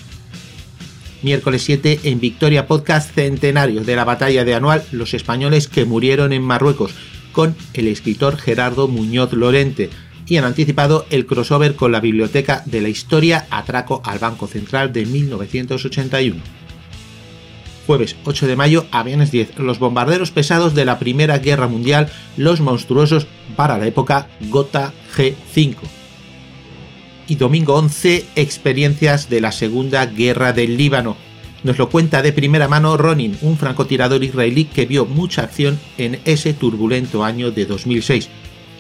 miércoles 1.22 1.64
7 1.64 2.02
en 2.04 2.20
Victoria 2.20 2.68
Podcast 2.68 3.14
Centenario 3.14 3.84
de 3.84 3.96
la 3.96 4.06
batalla 4.06 4.46
de 4.46 4.54
Anual, 4.56 4.84
los 4.92 5.14
españoles 5.14 5.68
que 5.68 5.86
murieron 5.86 6.34
en 6.34 6.44
Marruecos, 6.44 6.94
con 7.32 7.56
el 7.74 7.88
escritor 7.88 8.38
Gerardo 8.38 8.88
Muñoz 8.88 9.34
Lorente. 9.34 9.90
Y 10.26 10.38
han 10.38 10.46
anticipado 10.46 11.06
el 11.10 11.26
crossover 11.26 11.76
con 11.76 11.92
la 11.92 12.00
Biblioteca 12.00 12.64
de 12.66 12.82
la 12.82 12.90
Historia 12.90 13.48
Atraco 13.50 14.02
al 14.06 14.20
Banco 14.20 14.48
Central 14.48 14.94
de 14.94 15.06
1981. 15.06 16.42
Jueves 17.88 18.16
8 18.26 18.46
de 18.46 18.56
mayo, 18.56 18.86
aviones 18.92 19.32
10, 19.32 19.58
los 19.58 19.80
bombarderos 19.80 20.30
pesados 20.30 20.76
de 20.76 20.86
la 20.86 21.00
Primera 21.00 21.40
Guerra 21.40 21.68
Mundial, 21.68 22.12
los 22.38 22.62
monstruosos 22.62 23.26
para 23.56 23.80
la 23.80 23.88
época 23.88 24.28
Gota 24.50 24.94
G5 25.16 25.99
y 27.30 27.36
domingo 27.36 27.76
11 27.76 28.26
experiencias 28.36 29.30
de 29.30 29.40
la 29.40 29.52
Segunda 29.52 30.06
Guerra 30.08 30.52
del 30.52 30.76
Líbano. 30.76 31.16
Nos 31.64 31.78
lo 31.78 31.90
cuenta 31.90 32.22
de 32.22 32.34
primera 32.34 32.68
mano 32.68 32.98
Ronin, 32.98 33.38
un 33.42 33.58
francotirador 33.58 34.24
israelí 34.24 34.66
que 34.66 34.86
vio 34.86 35.06
mucha 35.06 35.44
acción 35.44 35.80
en 35.98 36.20
ese 36.26 36.54
turbulento 36.54 37.24
año 37.24 37.52
de 37.52 37.66
2006. 37.66 38.30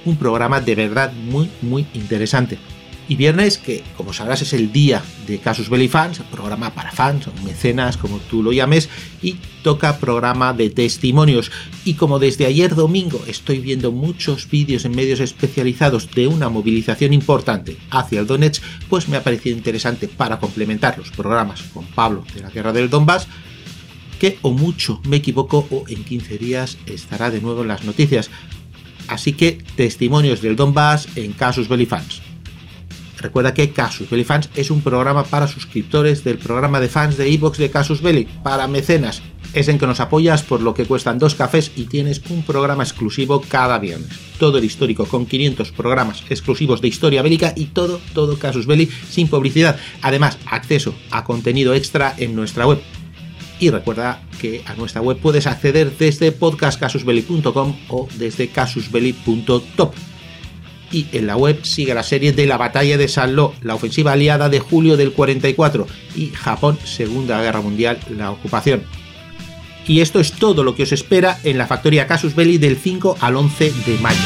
Un 0.05 0.17
programa 0.17 0.61
de 0.61 0.75
verdad 0.75 1.13
muy 1.13 1.49
muy 1.61 1.85
interesante. 1.93 2.57
Y 3.09 3.15
viernes, 3.15 3.57
que 3.57 3.83
como 3.97 4.13
sabrás 4.13 4.43
es 4.43 4.53
el 4.53 4.71
día 4.71 5.01
de 5.25 5.39
Casus 5.39 5.67
Belli 5.67 5.87
Fans, 5.87 6.21
programa 6.31 6.75
para 6.75 6.91
fans 6.91 7.27
o 7.27 7.33
mecenas, 7.43 7.97
como 7.97 8.19
tú 8.19 8.43
lo 8.43 8.53
llames, 8.53 8.87
y 9.23 9.37
toca 9.63 9.97
programa 9.97 10.53
de 10.53 10.69
testimonios. 10.69 11.51
Y 11.85 11.95
como 11.95 12.19
desde 12.19 12.45
ayer 12.45 12.75
domingo 12.75 13.19
estoy 13.25 13.57
viendo 13.57 13.91
muchos 13.91 14.47
vídeos 14.47 14.85
en 14.85 14.95
medios 14.95 15.21
especializados 15.21 16.11
de 16.11 16.27
una 16.27 16.49
movilización 16.49 17.11
importante 17.13 17.77
hacia 17.89 18.19
el 18.19 18.27
Donetsk, 18.27 18.61
pues 18.89 19.09
me 19.09 19.17
ha 19.17 19.23
parecido 19.23 19.57
interesante 19.57 20.07
para 20.07 20.39
complementar 20.39 20.99
los 20.99 21.09
programas 21.09 21.63
con 21.63 21.85
Pablo 21.85 22.23
de 22.35 22.41
la 22.41 22.51
Guerra 22.51 22.73
del 22.73 22.91
Donbass, 22.91 23.27
que 24.19 24.37
o 24.43 24.51
mucho 24.51 25.01
me 25.07 25.17
equivoco 25.17 25.67
o 25.71 25.85
en 25.87 26.03
15 26.03 26.37
días 26.37 26.77
estará 26.85 27.31
de 27.31 27.41
nuevo 27.41 27.63
en 27.63 27.69
las 27.69 27.83
noticias. 27.85 28.29
Así 29.07 29.33
que 29.33 29.57
testimonios 29.75 30.43
del 30.43 30.55
Donbass 30.55 31.07
en 31.15 31.33
Casus 31.33 31.67
Belli 31.67 31.87
Fans. 31.87 32.28
Recuerda 33.19 33.53
que 33.53 33.71
Casus 33.71 34.09
Belli 34.09 34.23
Fans 34.23 34.49
es 34.55 34.71
un 34.71 34.81
programa 34.81 35.23
para 35.23 35.47
suscriptores 35.47 36.23
del 36.23 36.37
programa 36.37 36.79
de 36.79 36.87
fans 36.87 37.17
de 37.17 37.31
Evox 37.31 37.57
de 37.57 37.69
Casus 37.69 38.01
Belli, 38.01 38.27
para 38.43 38.67
mecenas. 38.67 39.21
Es 39.53 39.67
en 39.67 39.77
que 39.77 39.87
nos 39.87 39.99
apoyas 39.99 40.43
por 40.43 40.61
lo 40.61 40.73
que 40.73 40.85
cuestan 40.85 41.19
dos 41.19 41.35
cafés 41.35 41.71
y 41.75 41.85
tienes 41.85 42.21
un 42.29 42.43
programa 42.43 42.83
exclusivo 42.83 43.41
cada 43.41 43.79
viernes. 43.79 44.09
Todo 44.37 44.57
el 44.59 44.63
histórico 44.63 45.05
con 45.05 45.25
500 45.25 45.71
programas 45.71 46.23
exclusivos 46.29 46.81
de 46.81 46.87
historia 46.87 47.21
bélica 47.21 47.53
y 47.55 47.65
todo, 47.65 47.99
todo 48.13 48.37
Casus 48.39 48.67
Belli 48.67 48.89
sin 49.09 49.27
publicidad. 49.27 49.77
Además, 50.01 50.37
acceso 50.45 50.95
a 51.11 51.23
contenido 51.23 51.73
extra 51.73 52.13
en 52.17 52.35
nuestra 52.35 52.67
web. 52.67 52.79
Y 53.59 53.71
recuerda 53.71 54.21
que 54.39 54.61
a 54.65 54.75
nuestra 54.75 55.01
web 55.01 55.17
puedes 55.17 55.45
acceder 55.45 55.91
desde 55.97 56.31
podcastcasusbelli.com 56.31 57.75
o 57.89 58.07
desde 58.17 58.47
casusbelli.top 58.47 59.93
y 60.91 61.07
en 61.11 61.27
la 61.27 61.35
web 61.35 61.59
sigue 61.63 61.93
la 61.93 62.03
serie 62.03 62.33
de 62.33 62.45
la 62.45 62.57
batalla 62.57 62.97
de 62.97 63.07
Sanlo, 63.07 63.53
la 63.61 63.75
ofensiva 63.75 64.13
aliada 64.13 64.49
de 64.49 64.59
julio 64.59 64.97
del 64.97 65.13
44 65.13 65.87
y 66.15 66.27
Japón, 66.27 66.77
Segunda 66.83 67.41
Guerra 67.41 67.61
Mundial, 67.61 67.99
la 68.15 68.31
ocupación. 68.31 68.83
Y 69.87 70.01
esto 70.01 70.19
es 70.19 70.33
todo 70.33 70.63
lo 70.63 70.75
que 70.75 70.83
os 70.83 70.91
espera 70.91 71.39
en 71.43 71.57
la 71.57 71.67
factoría 71.67 72.07
Casus 72.07 72.35
Belli 72.35 72.57
del 72.57 72.77
5 72.77 73.17
al 73.21 73.35
11 73.35 73.73
de 73.85 73.97
mayo. 73.99 74.19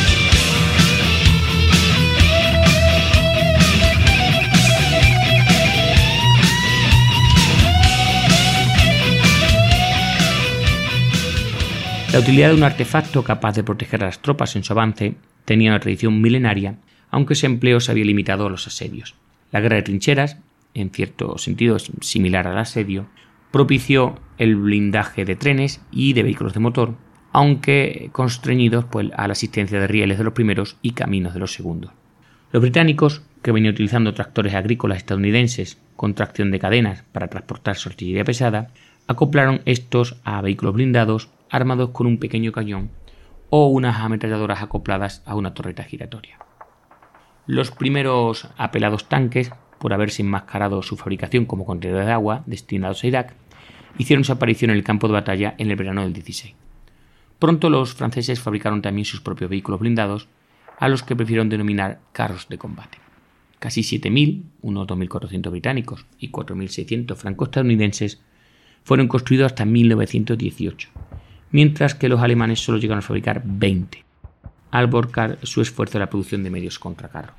La 12.13 12.19
utilidad 12.19 12.49
de 12.49 12.56
un 12.56 12.63
artefacto 12.63 13.23
capaz 13.23 13.56
de 13.56 13.63
proteger 13.63 14.04
a 14.04 14.06
las 14.06 14.19
tropas 14.19 14.56
en 14.56 14.63
su 14.63 14.71
avance 14.71 15.15
tenía 15.46 15.72
una 15.72 15.80
tradición 15.80 16.22
milenaria, 16.22 16.78
aunque 17.10 17.34
ese 17.34 17.46
empleo 17.46 17.80
se 17.80 17.92
había 17.92 18.06
limitado 18.06 18.48
a 18.48 18.50
los 18.50 18.68
asedios. 18.68 19.16
La 19.52 19.62
guerra 19.62 19.76
de 19.76 19.84
trincheras, 19.84 20.38
en 20.74 20.90
cierto 20.90 21.38
sentido 21.38 21.78
similar 21.80 22.48
al 22.48 22.58
asedio, 22.58 23.08
propició 23.52 24.20
el 24.40 24.56
blindaje 24.56 25.26
de 25.26 25.36
trenes 25.36 25.82
y 25.92 26.14
de 26.14 26.24
vehículos 26.24 26.54
de 26.54 26.60
motor, 26.60 26.96
aunque 27.32 28.10
constreñidos 28.12 28.86
pues, 28.86 29.10
a 29.16 29.28
la 29.28 29.34
asistencia 29.34 29.80
de 29.80 29.88
rieles 29.88 30.18
de 30.18 30.24
los 30.24 30.34
primeros 30.34 30.78
y 30.82 30.92
caminos 30.92 31.34
de 31.34 31.40
los 31.40 31.54
segundos. 31.54 31.92
Los 32.52 32.62
británicos, 32.62 33.22
que 33.42 33.52
venían 33.52 33.74
utilizando 33.74 34.14
tractores 34.14 34.54
agrícolas 34.54 34.98
estadounidenses 34.98 35.78
con 35.96 36.16
tracción 36.16 36.50
de 36.50 36.60
cadenas 36.60 37.04
para 37.12 37.28
transportar 37.28 37.76
su 37.76 37.90
artillería 37.90 38.24
pesada, 38.24 38.70
acoplaron 39.08 39.62
estos 39.66 40.16
a 40.24 40.42
vehículos 40.42 40.76
blindados 40.76 41.30
armados 41.50 41.90
con 41.90 42.08
un 42.08 42.18
pequeño 42.18 42.52
cañón 42.52 42.90
o 43.56 43.68
unas 43.68 44.00
ametralladoras 44.00 44.63
acopladas 44.63 45.22
a 45.28 45.36
una 45.36 45.54
torreta 45.54 45.84
giratoria. 45.84 46.39
Los 47.46 47.70
primeros 47.70 48.48
apelados 48.58 49.08
tanques, 49.08 49.52
por 49.78 49.94
haberse 49.94 50.24
enmascarado 50.24 50.82
su 50.82 50.98
fabricación 50.98 51.46
como 51.46 51.63
contenedores 51.63 52.08
de 52.08 52.13
agua 52.13 52.42
destinados 52.48 53.04
a 53.04 53.08
Irak, 53.08 53.36
hicieron 54.00 54.24
su 54.24 54.32
aparición 54.32 54.72
en 54.72 54.78
el 54.78 54.84
campo 54.84 55.06
de 55.06 55.13
batalla 55.13 55.54
en 55.60 55.70
el 55.70 55.76
verano 55.76 56.02
del 56.02 56.13
16. 56.13 56.56
Pronto 57.38 57.70
los 57.70 57.94
franceses 57.94 58.42
fabricaron 58.42 58.82
también 58.82 59.06
sus 59.06 59.22
propios 59.22 59.52
vehículos 59.52 59.82
blindados, 59.82 60.28
a 60.80 60.89
los 60.89 61.04
que 61.04 61.16
prefirieron 61.16 61.50
denominar 61.50 62.00
carros 62.12 62.50
de 62.50 62.58
combate. 62.58 62.98
Casi 63.60 63.82
7.000, 63.82 64.46
unos 64.63 64.88
2.400 64.88 65.52
británicos 65.52 66.08
y 66.18 66.32
4.600 66.32 67.16
franco-estadounidenses, 67.16 68.20
fueron 68.84 69.08
construidos 69.08 69.52
hasta 69.52 69.63
1918, 69.63 70.89
mientras 71.54 71.96
que 71.96 72.10
los 72.10 72.20
alemanes 72.22 72.60
solo 72.60 72.80
llegaron 72.80 73.00
a 73.00 73.08
fabricar 73.08 73.42
20, 73.46 74.04
al 74.72 74.89
su 75.44 75.62
esfuerzo 75.62 75.98
en 75.98 76.02
la 76.02 76.10
producción 76.10 76.44
de 76.44 76.50
medios 76.50 76.80
contra 76.80 77.08
carro. 77.08 77.34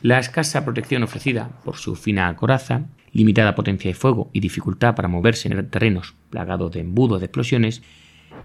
La 0.00 0.18
escasa 0.18 0.64
protección 0.64 1.02
ofrecida 1.02 1.50
por 1.64 1.76
su 1.76 1.94
fina 1.96 2.34
coraza, 2.36 2.86
limitada 3.12 3.54
potencia 3.54 3.90
de 3.90 3.94
fuego 3.94 4.30
y 4.32 4.40
dificultad 4.40 4.94
para 4.94 5.08
moverse 5.08 5.48
en 5.48 5.68
terrenos 5.68 6.14
plagados 6.30 6.72
de 6.72 6.80
embudos 6.80 7.20
de 7.20 7.26
explosiones, 7.26 7.82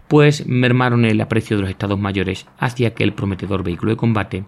pues 0.08 0.46
mermaron 0.48 1.06
el 1.06 1.22
aprecio 1.22 1.56
de 1.56 1.62
los 1.62 1.70
estados 1.70 2.00
mayores 2.00 2.48
hacia 2.58 2.90
aquel 2.90 3.14
prometedor 3.14 3.64
vehículo 3.64 3.92
de 3.92 3.98
combate 3.98 4.46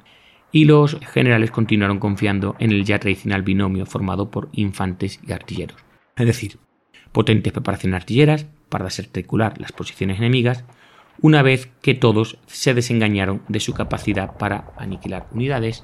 y 0.51 0.65
los 0.65 0.97
generales 1.13 1.51
continuaron 1.51 1.99
confiando 1.99 2.55
en 2.59 2.71
el 2.71 2.83
ya 2.85 2.99
tradicional 2.99 3.43
binomio 3.43 3.85
formado 3.85 4.31
por 4.31 4.49
infantes 4.51 5.19
y 5.25 5.31
artilleros. 5.31 5.77
Es 6.15 6.25
decir, 6.25 6.57
potentes 7.11 7.53
preparaciones 7.53 8.01
artilleras, 8.01 8.45
para 8.69 8.85
desarticular 8.85 9.59
las 9.59 9.71
posiciones 9.71 10.19
enemigas, 10.19 10.63
una 11.21 11.41
vez 11.41 11.69
que 11.81 11.95
todos 11.95 12.37
se 12.47 12.73
desengañaron 12.73 13.41
de 13.47 13.59
su 13.59 13.73
capacidad 13.73 14.37
para 14.37 14.71
aniquilar 14.77 15.27
unidades 15.31 15.83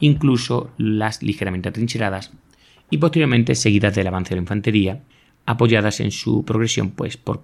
incluso 0.00 0.70
las 0.76 1.22
ligeramente 1.22 1.68
atrincheradas, 1.68 2.32
y 2.90 2.98
posteriormente 2.98 3.54
seguidas 3.54 3.94
del 3.94 4.06
avance 4.06 4.30
de 4.30 4.36
la 4.36 4.42
infantería, 4.42 5.02
apoyadas 5.46 6.00
en 6.00 6.10
su 6.10 6.44
progresión 6.44 6.90
pues, 6.90 7.16
por 7.16 7.42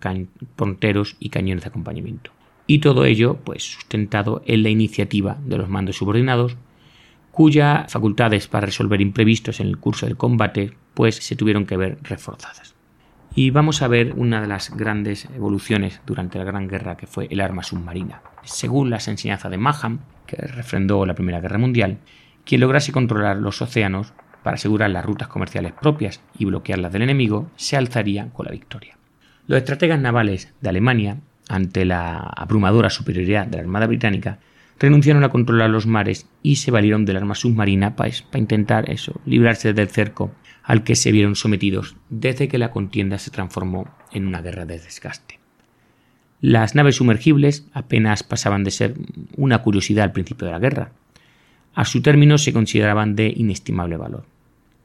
ponteros 0.57 1.17
y 1.19 1.31
cañones 1.31 1.65
de 1.65 1.69
acompañamiento. 1.69 2.31
Y 2.67 2.79
todo 2.79 3.05
ello 3.05 3.39
pues, 3.45 3.65
sustentado 3.65 4.43
en 4.47 4.63
la 4.63 4.69
iniciativa 4.69 5.39
de 5.45 5.59
los 5.59 5.69
mandos 5.69 5.97
subordinados, 5.97 6.57
cuyas 7.31 7.91
facultades 7.91 8.49
para 8.49 8.67
resolver 8.67 9.01
imprevistos 9.01 9.61
en 9.61 9.69
el 9.69 9.79
curso 9.79 10.07
del 10.07 10.17
combate 10.17 10.73
pues, 10.95 11.17
se 11.17 11.37
tuvieron 11.37 11.67
que 11.67 11.77
ver 11.77 11.99
reforzadas. 12.03 12.75
Y 13.35 13.51
vamos 13.51 13.81
a 13.81 13.89
ver 13.89 14.13
una 14.17 14.41
de 14.41 14.49
las 14.49 14.77
grandes 14.77 15.29
evoluciones 15.37 16.01
durante 16.05 16.39
la 16.39 16.45
Gran 16.45 16.67
Guerra 16.67 16.97
que 16.97 17.07
fue 17.07 17.29
el 17.31 17.41
arma 17.41 17.63
submarina. 17.63 18.23
Según 18.43 18.91
las 18.91 19.07
enseñanzas 19.07 19.51
de 19.53 19.57
Maham, 19.57 20.01
que 20.27 20.37
refrendó 20.37 21.07
la 21.07 21.15
Primera 21.15 21.41
Guerra 21.41 21.59
Mundial, 21.59 21.99
quien 22.45 22.61
lograse 22.61 22.91
controlar 22.91 23.37
los 23.37 23.63
océanos 23.63 24.13
para 24.43 24.55
asegurar 24.55 24.91
las 24.91 25.05
rutas 25.05 25.29
comerciales 25.29 25.73
propias 25.73 26.21
y 26.39 26.47
bloquearlas 26.47 26.93
del 26.93 27.03
enemigo, 27.03 27.49
se 27.55 27.77
alzaría 27.77 28.31
con 28.33 28.47
la 28.47 28.53
victoria. 28.53 28.97
Los 29.47 29.59
estrategas 29.59 30.01
navales 30.01 30.53
de 30.61 30.69
Alemania, 30.69 31.19
ante 31.49 31.85
la 31.85 32.19
abrumadora 32.19 32.91
superioridad 32.91 33.47
de 33.47 33.59
la 33.59 33.63
Armada 33.63 33.87
Británica, 33.87 34.39
renunciaron 34.81 35.23
a 35.23 35.29
controlar 35.29 35.71
los 35.71 35.87
mares 35.87 36.27
y 36.43 36.57
se 36.57 36.71
valieron 36.71 37.05
del 37.05 37.19
arma 37.19 37.35
submarina 37.35 37.95
para, 37.95 38.11
para 38.31 38.41
intentar 38.41 38.91
eso, 38.91 39.21
librarse 39.25 39.73
del 39.73 39.89
cerco 39.89 40.33
al 40.71 40.85
que 40.85 40.95
se 40.95 41.11
vieron 41.11 41.35
sometidos 41.35 41.97
desde 42.11 42.47
que 42.47 42.57
la 42.57 42.71
contienda 42.71 43.19
se 43.19 43.33
transformó 43.33 43.89
en 44.13 44.29
una 44.29 44.41
guerra 44.41 44.67
de 44.67 44.79
desgaste. 44.79 45.41
Las 46.41 46.77
naves 46.77 46.95
sumergibles 46.95 47.67
apenas 47.73 48.23
pasaban 48.23 48.63
de 48.63 48.71
ser 48.71 48.95
una 49.37 49.63
curiosidad 49.63 50.05
al 50.05 50.13
principio 50.13 50.47
de 50.47 50.53
la 50.53 50.61
guerra. 50.61 50.93
A 51.75 51.85
su 51.85 52.03
término 52.03 52.39
se 52.39 52.53
consideraban 52.53 53.17
de 53.17 53.35
inestimable 53.37 53.97
valor. 53.97 54.27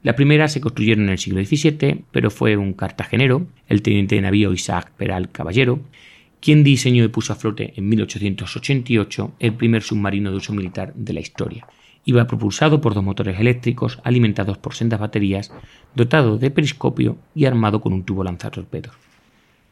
La 0.01 0.15
primera 0.15 0.47
se 0.47 0.59
construyeron 0.59 1.03
en 1.03 1.11
el 1.11 1.19
siglo 1.19 1.45
XVII, 1.45 2.03
pero 2.11 2.31
fue 2.31 2.57
un 2.57 2.73
cartagenero, 2.73 3.45
el 3.67 3.83
teniente 3.83 4.15
de 4.15 4.21
navío 4.21 4.53
Isaac 4.53 4.91
Peral 4.97 5.29
Caballero, 5.29 5.81
quien 6.39 6.63
diseñó 6.63 7.03
y 7.03 7.09
puso 7.09 7.31
a 7.31 7.35
flote 7.35 7.73
en 7.75 7.89
1888 7.89 9.35
el 9.37 9.53
primer 9.53 9.83
submarino 9.83 10.31
de 10.31 10.37
uso 10.37 10.51
militar 10.51 10.95
de 10.95 11.13
la 11.13 11.19
historia. 11.19 11.67
Iba 12.05 12.27
propulsado 12.27 12.81
por 12.81 12.93
dos 12.93 13.03
motores 13.03 13.39
eléctricos 13.39 13.99
alimentados 14.03 14.59
por 14.59 14.75
sendas 14.75 14.99
baterías, 14.99 15.51
dotado 15.95 16.37
de 16.37 16.51
periscopio 16.51 17.17
y 17.33 17.45
armado 17.45 17.81
con 17.81 17.93
un 17.93 18.03
tubo 18.03 18.23
lanzatorpedos. 18.23 18.93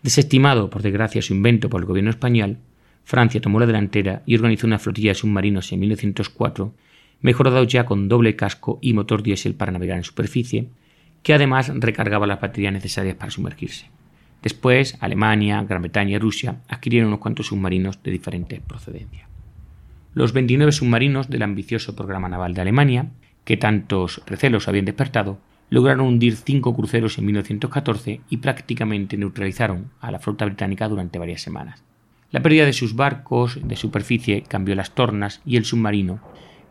Desestimado, 0.02 0.70
por 0.70 0.82
desgracia, 0.82 1.22
su 1.22 1.34
invento 1.34 1.70
por 1.70 1.82
el 1.82 1.88
gobierno 1.88 2.10
español, 2.10 2.58
Francia 3.06 3.40
tomó 3.40 3.60
la 3.60 3.66
delantera 3.66 4.24
y 4.26 4.36
organizó 4.36 4.66
una 4.66 4.80
flotilla 4.80 5.12
de 5.12 5.16
submarinos 5.16 5.72
en 5.72 5.80
1904, 5.82 6.74
mejorados 7.22 7.68
ya 7.68 7.86
con 7.86 8.08
doble 8.08 8.36
casco 8.36 8.80
y 8.82 8.94
motor 8.94 9.24
diésel 9.24 9.56
para 9.56 9.72
navegar 9.72 9.98
en 9.98 10.04
superficie, 10.04 10.70
que 11.22 11.34
además 11.34 11.72
recargaba 11.76 12.28
las 12.28 12.42
baterías 12.42 12.74
necesarias 12.74 13.16
para 13.16 13.32
sumergirse. 13.32 13.90
Después, 14.42 14.98
Alemania, 15.00 15.64
Gran 15.64 15.82
Bretaña 15.82 16.16
y 16.16 16.20
Rusia 16.20 16.58
adquirieron 16.68 17.08
unos 17.08 17.20
cuantos 17.20 17.48
submarinos 17.48 18.02
de 18.04 18.12
diferentes 18.12 18.60
procedencias. 18.60 19.33
Los 20.16 20.32
29 20.32 20.72
submarinos 20.72 21.30
del 21.30 21.42
ambicioso 21.42 21.96
programa 21.96 22.30
naval 22.30 22.54
de 22.54 22.62
Alemania, 22.62 23.08
que 23.46 23.58
tantos 23.58 24.22
recelos 24.28 24.68
habían 24.68 24.86
despertado, 24.86 25.40
lograron 25.72 26.06
hundir 26.06 26.36
cinco 26.36 26.76
cruceros 26.76 27.18
en 27.18 27.26
1914 27.26 28.22
y 28.30 28.38
prácticamente 28.38 29.18
neutralizaron 29.18 29.90
a 30.00 30.12
la 30.12 30.20
flota 30.20 30.46
británica 30.46 30.88
durante 30.88 31.18
varias 31.18 31.42
semanas. 31.42 31.84
La 32.30 32.44
pérdida 32.44 32.66
de 32.66 32.74
sus 32.74 32.96
barcos 32.96 33.60
de 33.64 33.76
superficie 33.76 34.44
cambió 34.48 34.76
las 34.76 34.92
tornas 34.92 35.42
y 35.46 35.58
el 35.58 35.66
submarino 35.66 36.20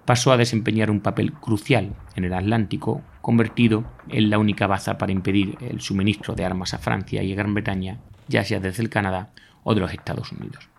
pasó 0.04 0.30
a 0.30 0.36
desempeñar 0.36 0.88
un 0.88 1.00
papel 1.00 1.32
crucial 1.32 1.94
en 2.14 2.24
el 2.24 2.34
Atlántico, 2.34 3.02
convertido 3.20 3.84
en 4.08 4.30
la 4.30 4.38
única 4.38 4.68
baza 4.68 4.98
para 4.98 5.12
impedir 5.12 5.56
el 5.60 5.80
suministro 5.80 6.36
de 6.36 6.44
armas 6.44 6.74
a 6.74 6.78
Francia 6.78 7.24
y 7.24 7.32
a 7.32 7.36
Gran 7.36 7.54
Bretaña, 7.54 7.98
ya 8.28 8.44
sea 8.44 8.60
desde 8.60 8.84
el 8.84 8.88
Canadá 8.88 9.30
o 9.64 9.74
de 9.74 9.80
los 9.80 9.92
Estados 9.92 10.30
Unidos. 10.30 10.71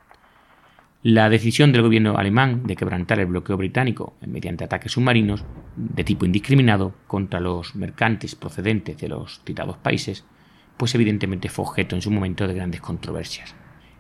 La 1.05 1.29
decisión 1.29 1.73
del 1.73 1.81
gobierno 1.81 2.17
alemán 2.17 2.63
de 2.63 2.77
quebrantar 2.77 3.19
el 3.19 3.25
bloqueo 3.25 3.57
británico 3.57 4.15
mediante 4.25 4.63
ataques 4.63 4.93
submarinos 4.93 5.43
de 5.75 6.05
tipo 6.05 6.25
indiscriminado 6.25 6.95
contra 7.07 7.41
los 7.41 7.75
mercantes 7.75 8.35
procedentes 8.35 8.97
de 8.99 9.09
los 9.09 9.41
citados 9.45 9.75
países, 9.75 10.23
pues 10.77 10.95
evidentemente 10.95 11.49
fue 11.49 11.65
objeto 11.65 11.97
en 11.97 12.01
su 12.01 12.09
momento 12.09 12.47
de 12.47 12.53
grandes 12.53 12.79
controversias. 12.79 13.53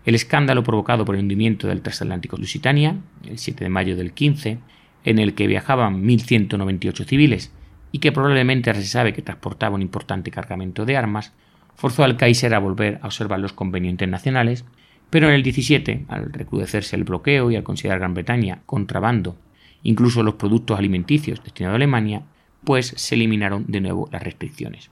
El 0.05 0.15
escándalo 0.15 0.63
provocado 0.63 1.03
por 1.03 1.15
el 1.15 1.23
hundimiento 1.23 1.67
del 1.67 1.81
transatlántico 1.81 2.37
Lusitania, 2.37 2.95
el 3.27 3.37
7 3.37 3.65
de 3.65 3.69
mayo 3.69 3.97
del 3.97 4.13
15, 4.13 4.59
en 5.03 5.19
el 5.19 5.33
que 5.33 5.47
viajaban 5.47 6.05
1.198 6.05 7.03
civiles 7.03 7.51
y 7.91 7.99
que 7.99 8.13
probablemente 8.13 8.73
se 8.73 8.85
sabe 8.85 9.11
que 9.11 9.21
transportaba 9.21 9.75
un 9.75 9.81
importante 9.81 10.31
cargamento 10.31 10.85
de 10.85 10.95
armas, 10.95 11.33
forzó 11.75 12.05
al 12.05 12.15
Kaiser 12.15 12.53
a 12.53 12.59
volver 12.59 12.99
a 13.01 13.07
observar 13.07 13.41
los 13.41 13.51
convenios 13.51 13.91
internacionales, 13.91 14.63
pero 15.09 15.27
en 15.27 15.35
el 15.35 15.43
17, 15.43 16.05
al 16.07 16.31
recrudecerse 16.33 16.95
el 16.95 17.03
bloqueo 17.03 17.51
y 17.51 17.55
al 17.55 17.63
considerar 17.63 17.99
Gran 17.99 18.13
Bretaña 18.13 18.61
contrabando, 18.65 19.37
incluso 19.83 20.23
los 20.23 20.35
productos 20.35 20.77
alimenticios 20.79 21.43
destinados 21.43 21.73
a 21.73 21.77
Alemania, 21.77 22.23
pues 22.63 22.93
se 22.95 23.15
eliminaron 23.15 23.65
de 23.67 23.81
nuevo 23.81 24.09
las 24.11 24.23
restricciones. 24.23 24.89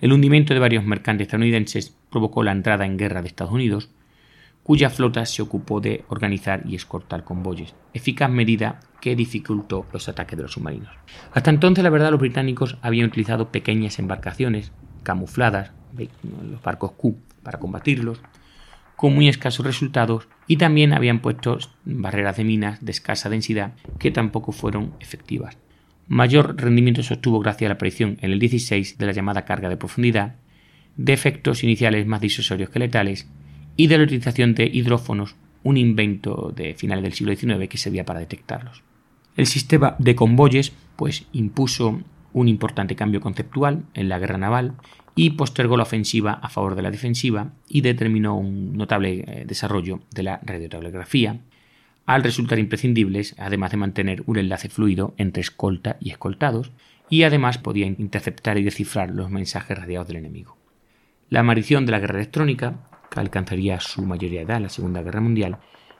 El 0.00 0.12
hundimiento 0.12 0.52
de 0.52 0.60
varios 0.60 0.84
mercantes 0.84 1.26
estadounidenses 1.26 1.96
provocó 2.10 2.42
la 2.42 2.52
entrada 2.52 2.86
en 2.86 2.98
guerra 2.98 3.22
de 3.22 3.28
Estados 3.28 3.52
Unidos, 3.52 3.88
cuya 4.62 4.90
flota 4.90 5.26
se 5.26 5.42
ocupó 5.42 5.80
de 5.80 6.04
organizar 6.08 6.62
y 6.66 6.76
escortar 6.76 7.24
convoyes, 7.24 7.74
eficaz 7.94 8.30
medida 8.30 8.80
que 9.00 9.16
dificultó 9.16 9.86
los 9.92 10.08
ataques 10.08 10.36
de 10.36 10.44
los 10.44 10.52
submarinos. 10.52 10.90
Hasta 11.32 11.50
entonces, 11.50 11.82
la 11.82 11.90
verdad, 11.90 12.10
los 12.10 12.20
británicos 12.20 12.78
habían 12.82 13.08
utilizado 13.08 13.50
pequeñas 13.50 13.98
embarcaciones 13.98 14.72
camufladas, 15.02 15.72
los 16.50 16.62
barcos 16.62 16.92
Q, 16.92 17.16
para 17.42 17.58
combatirlos, 17.58 18.20
con 19.02 19.16
muy 19.16 19.28
escasos 19.28 19.66
resultados, 19.66 20.28
y 20.46 20.58
también 20.58 20.92
habían 20.92 21.18
puesto 21.18 21.58
barreras 21.84 22.36
de 22.36 22.44
minas 22.44 22.84
de 22.84 22.92
escasa 22.92 23.28
densidad 23.28 23.74
que 23.98 24.12
tampoco 24.12 24.52
fueron 24.52 24.92
efectivas. 25.00 25.58
Mayor 26.06 26.54
rendimiento 26.56 27.02
se 27.02 27.14
obtuvo 27.14 27.40
gracias 27.40 27.66
a 27.66 27.70
la 27.70 27.74
aparición 27.74 28.16
en 28.20 28.30
el 28.30 28.38
16 28.38 28.98
de 28.98 29.06
la 29.06 29.10
llamada 29.10 29.44
carga 29.44 29.68
de 29.68 29.76
profundidad, 29.76 30.36
de 30.96 31.12
efectos 31.12 31.64
iniciales 31.64 32.06
más 32.06 32.20
disuasorios 32.20 32.70
que 32.70 32.78
letales 32.78 33.28
y 33.76 33.88
de 33.88 33.98
la 33.98 34.04
utilización 34.04 34.54
de 34.54 34.70
hidrófonos, 34.72 35.34
un 35.64 35.78
invento 35.78 36.52
de 36.54 36.74
finales 36.74 37.02
del 37.02 37.14
siglo 37.14 37.34
XIX 37.34 37.68
que 37.68 37.78
servía 37.78 38.06
para 38.06 38.20
detectarlos. 38.20 38.84
El 39.36 39.48
sistema 39.48 39.96
de 39.98 40.14
convoyes 40.14 40.74
pues, 40.94 41.26
impuso 41.32 42.00
un 42.32 42.46
importante 42.46 42.94
cambio 42.94 43.20
conceptual 43.20 43.82
en 43.94 44.08
la 44.08 44.20
guerra 44.20 44.38
naval 44.38 44.74
y 45.14 45.30
postergó 45.30 45.76
la 45.76 45.82
ofensiva 45.82 46.32
a 46.32 46.48
favor 46.48 46.74
de 46.74 46.82
la 46.82 46.90
defensiva 46.90 47.52
y 47.68 47.82
determinó 47.82 48.36
un 48.36 48.76
notable 48.76 49.24
eh, 49.26 49.44
desarrollo 49.46 50.00
de 50.10 50.22
la 50.22 50.40
radiotelegrafía, 50.42 51.40
al 52.06 52.22
resultar 52.22 52.58
imprescindibles, 52.58 53.34
además 53.38 53.70
de 53.70 53.76
mantener 53.76 54.22
un 54.26 54.38
enlace 54.38 54.68
fluido 54.68 55.14
entre 55.18 55.40
escolta 55.40 55.96
y 56.00 56.10
escoltados, 56.10 56.72
y 57.08 57.24
además 57.24 57.58
podía 57.58 57.86
interceptar 57.86 58.58
y 58.58 58.62
descifrar 58.62 59.10
los 59.10 59.30
mensajes 59.30 59.78
radiados 59.78 60.08
del 60.08 60.16
enemigo. 60.16 60.56
La 61.28 61.40
aparición 61.40 61.86
de 61.86 61.92
la 61.92 62.00
guerra 62.00 62.18
electrónica, 62.18 62.88
que 63.10 63.20
alcanzaría 63.20 63.80
su 63.80 64.02
mayoría 64.04 64.40
de 64.40 64.46
edad 64.46 64.56
en 64.56 64.62
la 64.64 64.68
Segunda 64.68 65.02
Guerra 65.02 65.20
Mundial, 65.20 65.58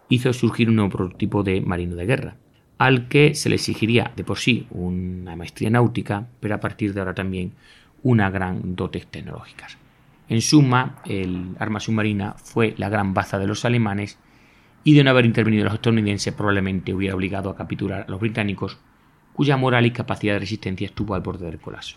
hizo 0.09 0.33
surgir 0.33 0.68
un 0.68 0.77
nuevo 0.77 0.90
prototipo 0.90 1.42
de 1.42 1.61
marino 1.61 1.96
de 1.96 2.07
guerra, 2.07 2.37
al 2.79 3.09
que 3.09 3.35
se 3.35 3.48
le 3.48 3.57
exigiría 3.57 4.12
de 4.16 4.25
por 4.25 4.38
sí 4.38 4.66
una 4.70 5.37
maestría 5.37 5.70
náutica, 5.70 6.29
pero 6.40 6.55
a 6.55 6.61
partir 6.61 6.94
de 6.94 7.01
ahora 7.01 7.14
también 7.14 7.53
una 8.03 8.31
gran 8.31 8.77
dotes 8.77 9.07
tecnológicas. 9.07 9.79
En 10.29 10.41
suma, 10.41 10.97
el 11.05 11.57
arma 11.59 11.81
submarina 11.81 12.35
fue 12.35 12.75
la 12.79 12.88
gran 12.88 13.15
baza 13.15 13.38
de 13.38 13.47
los 13.47 13.65
alemanes 13.65 14.19
y 14.85 14.95
de 14.95 15.05
no 15.05 15.11
haber 15.11 15.27
intervenido 15.27 15.65
los 15.65 15.75
estadounidenses 15.75 16.35
probablemente 16.35 16.95
hubiera 16.95 17.15
obligado 17.15 17.51
a 17.51 17.57
capitular 17.57 18.05
a 18.07 18.11
los 18.11 18.21
británicos, 18.21 18.79
cuya 19.33 19.57
moral 19.57 19.87
y 19.87 19.91
capacidad 19.91 20.35
de 20.35 20.41
resistencia 20.41 20.87
estuvo 20.87 21.15
al 21.15 21.21
borde 21.21 21.47
del 21.47 21.61
colapso. 21.61 21.97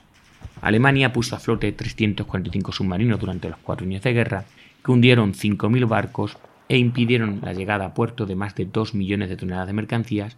Alemania 0.62 1.12
puso 1.12 1.36
a 1.36 1.40
flote 1.40 1.72
345 1.72 2.72
submarinos 2.72 3.20
durante 3.20 3.50
los 3.50 3.60
cuatro 3.60 3.86
años 3.86 4.04
de 4.04 4.14
guerra, 4.14 4.46
que 4.84 4.92
hundieron 4.92 5.34
5.000 5.34 5.88
barcos 5.88 6.38
e 6.70 6.78
impidieron 6.78 7.40
la 7.42 7.54
llegada 7.54 7.86
a 7.86 7.94
puerto 7.94 8.26
de 8.26 8.36
más 8.36 8.56
de 8.56 8.66
2 8.66 8.96
millones 8.96 9.30
de 9.30 9.38
toneladas 9.38 9.68
de 9.68 9.74
mercancías, 9.74 10.38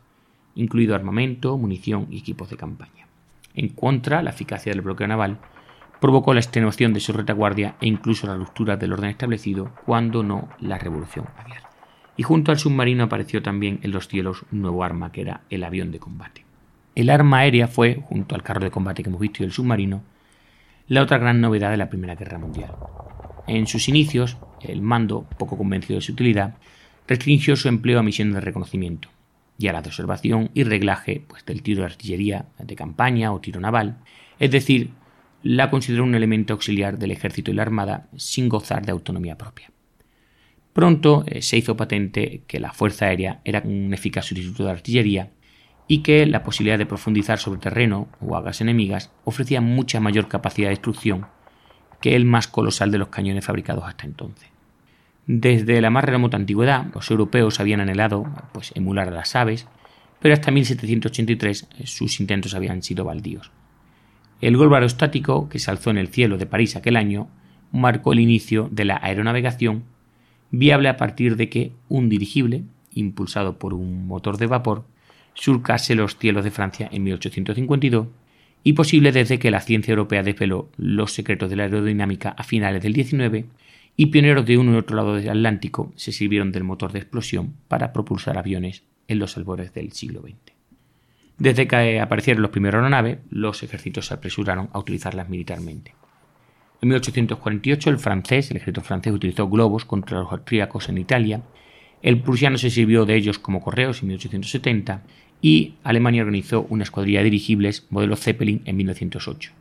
incluido 0.56 0.96
armamento, 0.96 1.58
munición 1.58 2.08
y 2.10 2.20
equipos 2.20 2.50
de 2.50 2.58
campaña. 2.58 3.08
En 3.54 3.70
contra, 3.70 4.22
la 4.22 4.32
eficacia 4.32 4.72
del 4.72 4.82
bloqueo 4.82 5.08
naval 5.08 5.38
provocó 6.00 6.34
la 6.34 6.40
extenuación 6.40 6.94
de 6.94 7.00
su 7.00 7.14
retaguardia 7.14 7.76
e 7.82 7.88
incluso 7.88 8.28
la 8.28 8.36
ruptura 8.36 8.78
del 8.78 8.94
orden 8.94 9.10
establecido, 9.10 9.72
cuando 9.86 10.24
no 10.24 10.50
la 10.60 10.78
revolución 10.78 11.26
aviar. 11.38 11.64
Y 12.16 12.24
junto 12.24 12.52
al 12.52 12.60
submarino 12.60 13.06
apareció 13.06 13.44
también 13.44 13.80
en 13.84 13.92
los 13.92 14.08
cielos 14.08 14.44
un 14.52 14.62
nuevo 14.62 14.84
arma 14.84 15.12
que 15.12 15.22
era 15.22 15.42
el 15.50 15.64
avión 15.64 15.92
de 15.92 16.00
combate. 16.00 16.46
El 16.96 17.10
arma 17.10 17.40
aérea 17.40 17.68
fue, 17.68 18.02
junto 18.08 18.34
al 18.34 18.44
carro 18.44 18.64
de 18.64 18.72
combate 18.72 19.04
que 19.04 19.10
hemos 19.10 19.22
visto 19.22 19.44
y 19.44 19.46
el 19.46 19.52
submarino, 19.52 20.02
la 20.88 21.04
otra 21.04 21.18
gran 21.18 21.42
novedad 21.42 21.70
de 21.70 21.78
la 21.78 21.90
Primera 21.90 22.16
Guerra 22.16 22.40
Mundial. 22.40 22.72
En 23.46 23.68
sus 23.68 23.88
inicios, 23.88 24.38
el 24.62 24.82
mando, 24.82 25.28
poco 25.38 25.58
convencido 25.58 26.00
de 26.00 26.02
su 26.02 26.14
utilidad, 26.14 26.56
restringió 27.08 27.56
su 27.56 27.68
empleo 27.68 28.00
a 28.00 28.04
misiones 28.04 28.34
de 28.34 28.42
reconocimiento, 28.42 29.10
y 29.58 29.68
a 29.68 29.74
la 29.74 29.82
de 29.82 29.90
observación 29.90 30.50
y 30.54 30.64
reglaje 30.64 31.24
pues, 31.28 31.46
del 31.46 31.62
tiro 31.62 31.82
de 31.82 31.88
artillería 31.88 32.46
de 32.60 32.76
campaña 32.76 33.34
o 33.34 33.40
tiro 33.40 33.60
naval, 33.60 33.98
es 34.40 34.52
decir, 34.52 34.92
la 35.44 35.70
consideró 35.70 36.04
un 36.04 36.16
elemento 36.16 36.54
auxiliar 36.54 36.98
del 36.98 37.12
ejército 37.12 37.52
y 37.52 37.54
la 37.54 37.62
armada 37.62 38.08
sin 38.16 38.50
gozar 38.50 38.86
de 38.86 38.92
autonomía 38.92 39.38
propia. 39.38 39.72
Pronto 40.74 41.24
eh, 41.28 41.42
se 41.42 41.58
hizo 41.58 41.76
patente 41.76 42.44
que 42.48 42.60
la 42.60 42.74
Fuerza 42.74 43.06
Aérea 43.06 43.42
era 43.44 43.62
un 43.66 43.94
eficaz 43.94 44.26
sustituto 44.26 44.66
de 44.66 44.72
artillería 44.72 45.32
y 45.88 46.04
que 46.04 46.26
la 46.26 46.44
posibilidad 46.44 46.78
de 46.78 46.86
profundizar 46.86 47.40
sobre 47.40 47.60
terreno 47.60 48.10
o 48.20 48.36
agas 48.36 48.62
enemigas 48.62 49.12
ofrecía 49.24 49.62
mucha 49.62 50.00
mayor 50.00 50.28
capacidad 50.28 50.68
de 50.68 50.76
destrucción 50.76 51.28
que 52.02 52.16
el 52.16 52.26
más 52.26 52.48
colosal 52.48 52.92
de 52.92 53.00
los 53.00 53.08
cañones 53.08 53.46
fabricados 53.46 53.86
hasta 53.86 54.06
entonces. 54.06 54.50
Desde 55.26 55.82
la 55.82 55.90
más 55.90 56.06
remota 56.06 56.38
antigüedad, 56.38 56.86
los 56.94 57.10
europeos 57.10 57.60
habían 57.60 57.82
anhelado 57.82 58.26
pues, 58.54 58.72
emular 58.76 59.08
a 59.08 59.12
las 59.12 59.36
aves, 59.36 59.68
pero 60.20 60.34
hasta 60.34 60.52
1783 60.52 61.68
eh, 61.80 61.88
sus 61.88 62.20
intentos 62.20 62.54
habían 62.54 62.82
sido 62.82 63.04
baldíos. 63.04 63.52
El 64.40 64.56
globo 64.56 64.76
aerostático 64.76 65.50
que 65.50 65.58
se 65.58 65.72
alzó 65.72 65.90
en 65.90 65.98
el 65.98 66.10
cielo 66.10 66.38
de 66.38 66.46
París 66.46 66.76
aquel 66.76 66.96
año 66.96 67.28
marcó 67.72 68.14
el 68.14 68.20
inicio 68.20 68.70
de 68.72 68.86
la 68.86 69.00
aeronavegación, 69.02 69.84
viable 70.52 70.90
a 70.90 70.98
partir 70.98 71.38
de 71.38 71.50
que 71.50 71.72
un 71.90 72.08
dirigible, 72.08 72.64
impulsado 72.94 73.58
por 73.58 73.74
un 73.74 74.06
motor 74.08 74.38
de 74.38 74.46
vapor, 74.46 74.86
surcase 75.34 75.96
los 75.96 76.18
cielos 76.18 76.44
de 76.44 76.52
Francia 76.52 76.88
en 76.92 77.04
1852 77.04 78.08
y 78.64 78.74
posible 78.74 79.12
desde 79.12 79.40
que 79.40 79.52
la 79.52 79.62
ciencia 79.62 79.92
europea 79.92 80.24
desveló 80.24 80.70
los 80.78 81.14
secretos 81.14 81.50
de 81.50 81.56
la 81.56 81.64
aerodinámica 81.64 82.30
a 82.30 82.44
finales 82.44 82.84
del 82.84 82.94
XIX 82.94 83.46
y 83.96 84.08
pioneros 84.08 84.46
de 84.46 84.58
uno 84.58 84.74
y 84.74 84.78
otro 84.78 84.96
lado 84.96 85.16
del 85.16 85.30
Atlántico 85.30 85.92
se 85.96 86.12
sirvieron 86.12 86.52
del 86.52 86.64
motor 86.64 86.92
de 86.92 87.00
explosión 87.00 87.56
para 87.68 87.92
propulsar 87.92 88.38
aviones 88.38 88.84
en 89.08 89.20
los 89.20 89.36
albores 89.38 89.74
del 89.74 89.94
siglo 89.94 90.22
XX. 90.22 90.57
Desde 91.40 91.68
que 91.68 92.00
aparecieron 92.00 92.42
los 92.42 92.52
primeros 92.52 92.80
aeronaves, 92.80 93.20
los 93.30 93.62
ejércitos 93.62 94.08
se 94.08 94.14
apresuraron 94.16 94.70
a 94.74 94.80
utilizarlas 94.80 95.30
militarmente. 95.30 95.94
En 96.82 96.90
1848 96.90 97.90
el 97.92 98.00
francés, 98.00 98.50
el 98.50 98.58
ejército 98.58 98.82
francés 98.82 99.14
utilizó 99.14 99.48
globos 99.48 99.86
contra 99.86 100.20
los 100.20 100.32
austríacos 100.32 100.90
en 100.90 100.98
Italia, 100.98 101.44
el 102.02 102.22
prusiano 102.22 102.58
se 102.58 102.70
sirvió 102.70 103.06
de 103.06 103.16
ellos 103.16 103.40
como 103.40 103.62
correos 103.62 104.02
en 104.02 104.10
1870 104.10 105.04
y 105.42 105.76
Alemania 105.84 106.22
organizó 106.22 106.66
una 106.70 106.84
escuadrilla 106.84 107.20
de 107.20 107.26
dirigibles 107.26 107.88
modelo 107.90 108.16
Zeppelin 108.16 108.62
en 108.66 108.78
1908. 108.78 109.52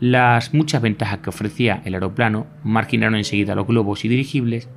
Las 0.00 0.52
muchas 0.52 0.82
ventajas 0.82 1.18
que 1.18 1.30
ofrecía 1.30 1.82
el 1.84 1.94
aeroplano 1.94 2.46
marginaron 2.62 3.16
enseguida 3.16 3.54
los 3.54 3.66
globos 3.66 4.04
y 4.04 4.08
dirigibles 4.08 4.68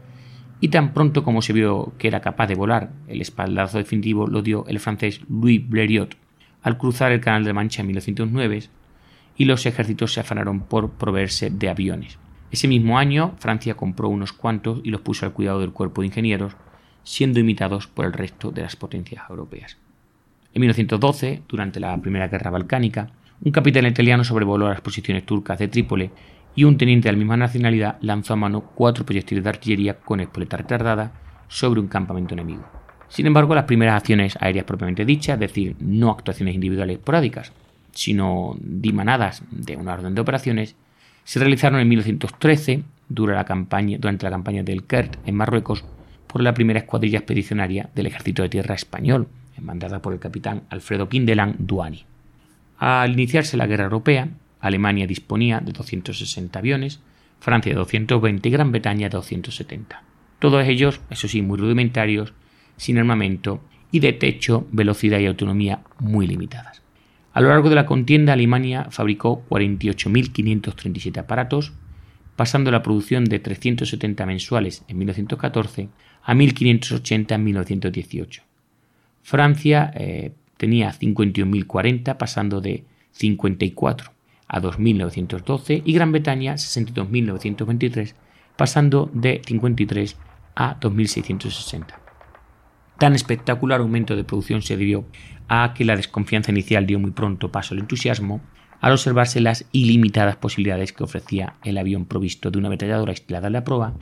y 0.61 0.69
tan 0.69 0.93
pronto 0.93 1.23
como 1.23 1.41
se 1.41 1.53
vio 1.53 1.93
que 1.97 2.07
era 2.07 2.21
capaz 2.21 2.47
de 2.47 2.55
volar, 2.55 2.91
el 3.07 3.21
espaldazo 3.21 3.77
definitivo 3.77 4.27
lo 4.27 4.41
dio 4.41 4.65
el 4.67 4.79
francés 4.79 5.21
Louis 5.29 5.67
Blériot 5.67 6.17
al 6.61 6.77
cruzar 6.77 7.11
el 7.11 7.21
Canal 7.21 7.43
de 7.43 7.53
Mancha 7.53 7.81
en 7.81 7.87
1909 7.87 8.63
y 9.37 9.45
los 9.45 9.65
ejércitos 9.65 10.13
se 10.13 10.19
afanaron 10.19 10.61
por 10.61 10.91
proveerse 10.91 11.49
de 11.49 11.69
aviones. 11.69 12.17
Ese 12.51 12.67
mismo 12.67 12.97
año 12.97 13.35
Francia 13.37 13.75
compró 13.75 14.09
unos 14.09 14.33
cuantos 14.33 14.81
y 14.83 14.89
los 14.89 15.01
puso 15.01 15.25
al 15.25 15.33
cuidado 15.33 15.61
del 15.61 15.71
cuerpo 15.71 16.01
de 16.01 16.07
ingenieros, 16.07 16.53
siendo 17.03 17.39
imitados 17.39 17.87
por 17.87 18.05
el 18.05 18.13
resto 18.13 18.51
de 18.51 18.63
las 18.63 18.75
potencias 18.75 19.23
europeas. 19.29 19.77
En 20.53 20.61
1912, 20.61 21.43
durante 21.47 21.79
la 21.79 21.95
Primera 22.01 22.27
Guerra 22.27 22.51
Balcánica, 22.51 23.11
un 23.41 23.51
capitán 23.51 23.85
italiano 23.85 24.23
sobrevoló 24.23 24.67
las 24.67 24.81
posiciones 24.81 25.25
turcas 25.25 25.59
de 25.59 25.67
Trípoli 25.67 26.09
y 26.55 26.63
un 26.65 26.77
teniente 26.77 27.07
de 27.07 27.13
la 27.13 27.17
misma 27.17 27.37
nacionalidad 27.37 27.97
lanzó 28.01 28.33
a 28.33 28.37
mano 28.37 28.61
cuatro 28.75 29.05
proyectiles 29.05 29.43
de 29.43 29.49
artillería 29.49 29.99
con 29.99 30.19
espoleta 30.19 30.57
retardada 30.57 31.13
sobre 31.47 31.79
un 31.79 31.87
campamento 31.87 32.33
enemigo. 32.33 32.78
Sin 33.09 33.25
embargo, 33.25 33.55
las 33.55 33.65
primeras 33.65 33.95
acciones 33.95 34.37
aéreas 34.39 34.65
propiamente 34.65 35.03
dichas, 35.03 35.35
es 35.35 35.39
decir, 35.39 35.75
no 35.79 36.11
actuaciones 36.11 36.55
individuales 36.55 36.97
esporádicas, 36.97 37.51
sino 37.91 38.55
dimanadas 38.61 39.43
de 39.51 39.75
una 39.75 39.93
orden 39.93 40.15
de 40.15 40.21
operaciones, 40.21 40.75
se 41.23 41.39
realizaron 41.39 41.79
en 41.79 41.89
1913 41.89 42.83
durante 43.09 43.35
la 44.23 44.31
campaña, 44.31 44.63
del 44.63 44.83
Kert 44.83 45.17
en 45.25 45.35
Marruecos 45.35 45.83
por 46.27 46.41
la 46.41 46.53
primera 46.53 46.79
escuadrilla 46.79 47.19
expedicionaria 47.19 47.89
del 47.95 48.05
Ejército 48.05 48.43
de 48.43 48.49
Tierra 48.49 48.75
español, 48.75 49.27
mandada 49.59 50.01
por 50.01 50.13
el 50.13 50.19
capitán 50.19 50.63
Alfredo 50.69 51.09
Quindelan 51.09 51.55
Duani. 51.57 52.05
Al 52.77 53.11
iniciarse 53.11 53.57
la 53.57 53.67
guerra 53.67 53.85
europea, 53.85 54.29
Alemania 54.61 55.07
disponía 55.07 55.59
de 55.59 55.71
260 55.71 56.59
aviones, 56.59 57.01
Francia 57.39 57.71
de 57.71 57.77
220 57.77 58.47
y 58.47 58.51
Gran 58.51 58.71
Bretaña 58.71 59.09
de 59.09 59.17
270. 59.17 60.03
Todos 60.39 60.65
ellos, 60.67 61.01
eso 61.09 61.27
sí, 61.27 61.41
muy 61.41 61.57
rudimentarios, 61.57 62.33
sin 62.79 62.97
armamento 62.97 63.61
y 63.91 63.99
de 63.99 64.13
techo, 64.13 64.67
velocidad 64.71 65.19
y 65.19 65.25
autonomía 65.25 65.81
muy 65.99 66.27
limitadas. 66.27 66.81
A 67.33 67.41
lo 67.41 67.49
largo 67.49 67.69
de 67.69 67.75
la 67.75 67.85
contienda, 67.85 68.33
Alemania 68.33 68.87
fabricó 68.89 69.43
48.537 69.49 71.17
aparatos, 71.19 71.73
pasando 72.35 72.71
la 72.71 72.81
producción 72.81 73.25
de 73.25 73.39
370 73.39 74.25
mensuales 74.25 74.83
en 74.87 74.97
1914 74.97 75.89
a 76.23 76.33
1.580 76.33 77.35
en 77.35 77.43
1918. 77.43 78.43
Francia 79.23 79.91
eh, 79.95 80.31
tenía 80.57 80.91
51.040, 80.91 82.17
pasando 82.17 82.61
de 82.61 82.85
54 83.11 84.11
a 84.47 84.61
2.912, 84.61 85.81
y 85.83 85.93
Gran 85.93 86.13
Bretaña 86.13 86.53
62.923, 86.53 88.13
pasando 88.55 89.11
de 89.13 89.41
53 89.45 90.15
a 90.55 90.79
2.660. 90.79 92.08
Tan 92.99 93.15
espectacular 93.15 93.79
aumento 93.79 94.17
de 94.17 94.25
producción 94.25 94.61
se 94.61 94.75
debió 94.75 95.05
a 95.47 95.73
que 95.73 95.85
la 95.85 95.95
desconfianza 95.95 96.51
inicial 96.51 96.85
dio 96.85 96.99
muy 96.99 97.11
pronto 97.11 97.49
paso 97.49 97.73
al 97.73 97.79
entusiasmo 97.79 98.41
al 98.81 98.91
observarse 98.91 99.39
las 99.41 99.65
ilimitadas 99.71 100.35
posibilidades 100.35 100.93
que 100.93 101.03
ofrecía 101.03 101.55
el 101.63 101.77
avión 101.77 102.05
provisto 102.05 102.51
de 102.51 102.57
una 102.57 102.67
ametralladora 102.67 103.13
instalada 103.13 103.47
en 103.47 103.53
la 103.53 103.63
proa 103.63 103.93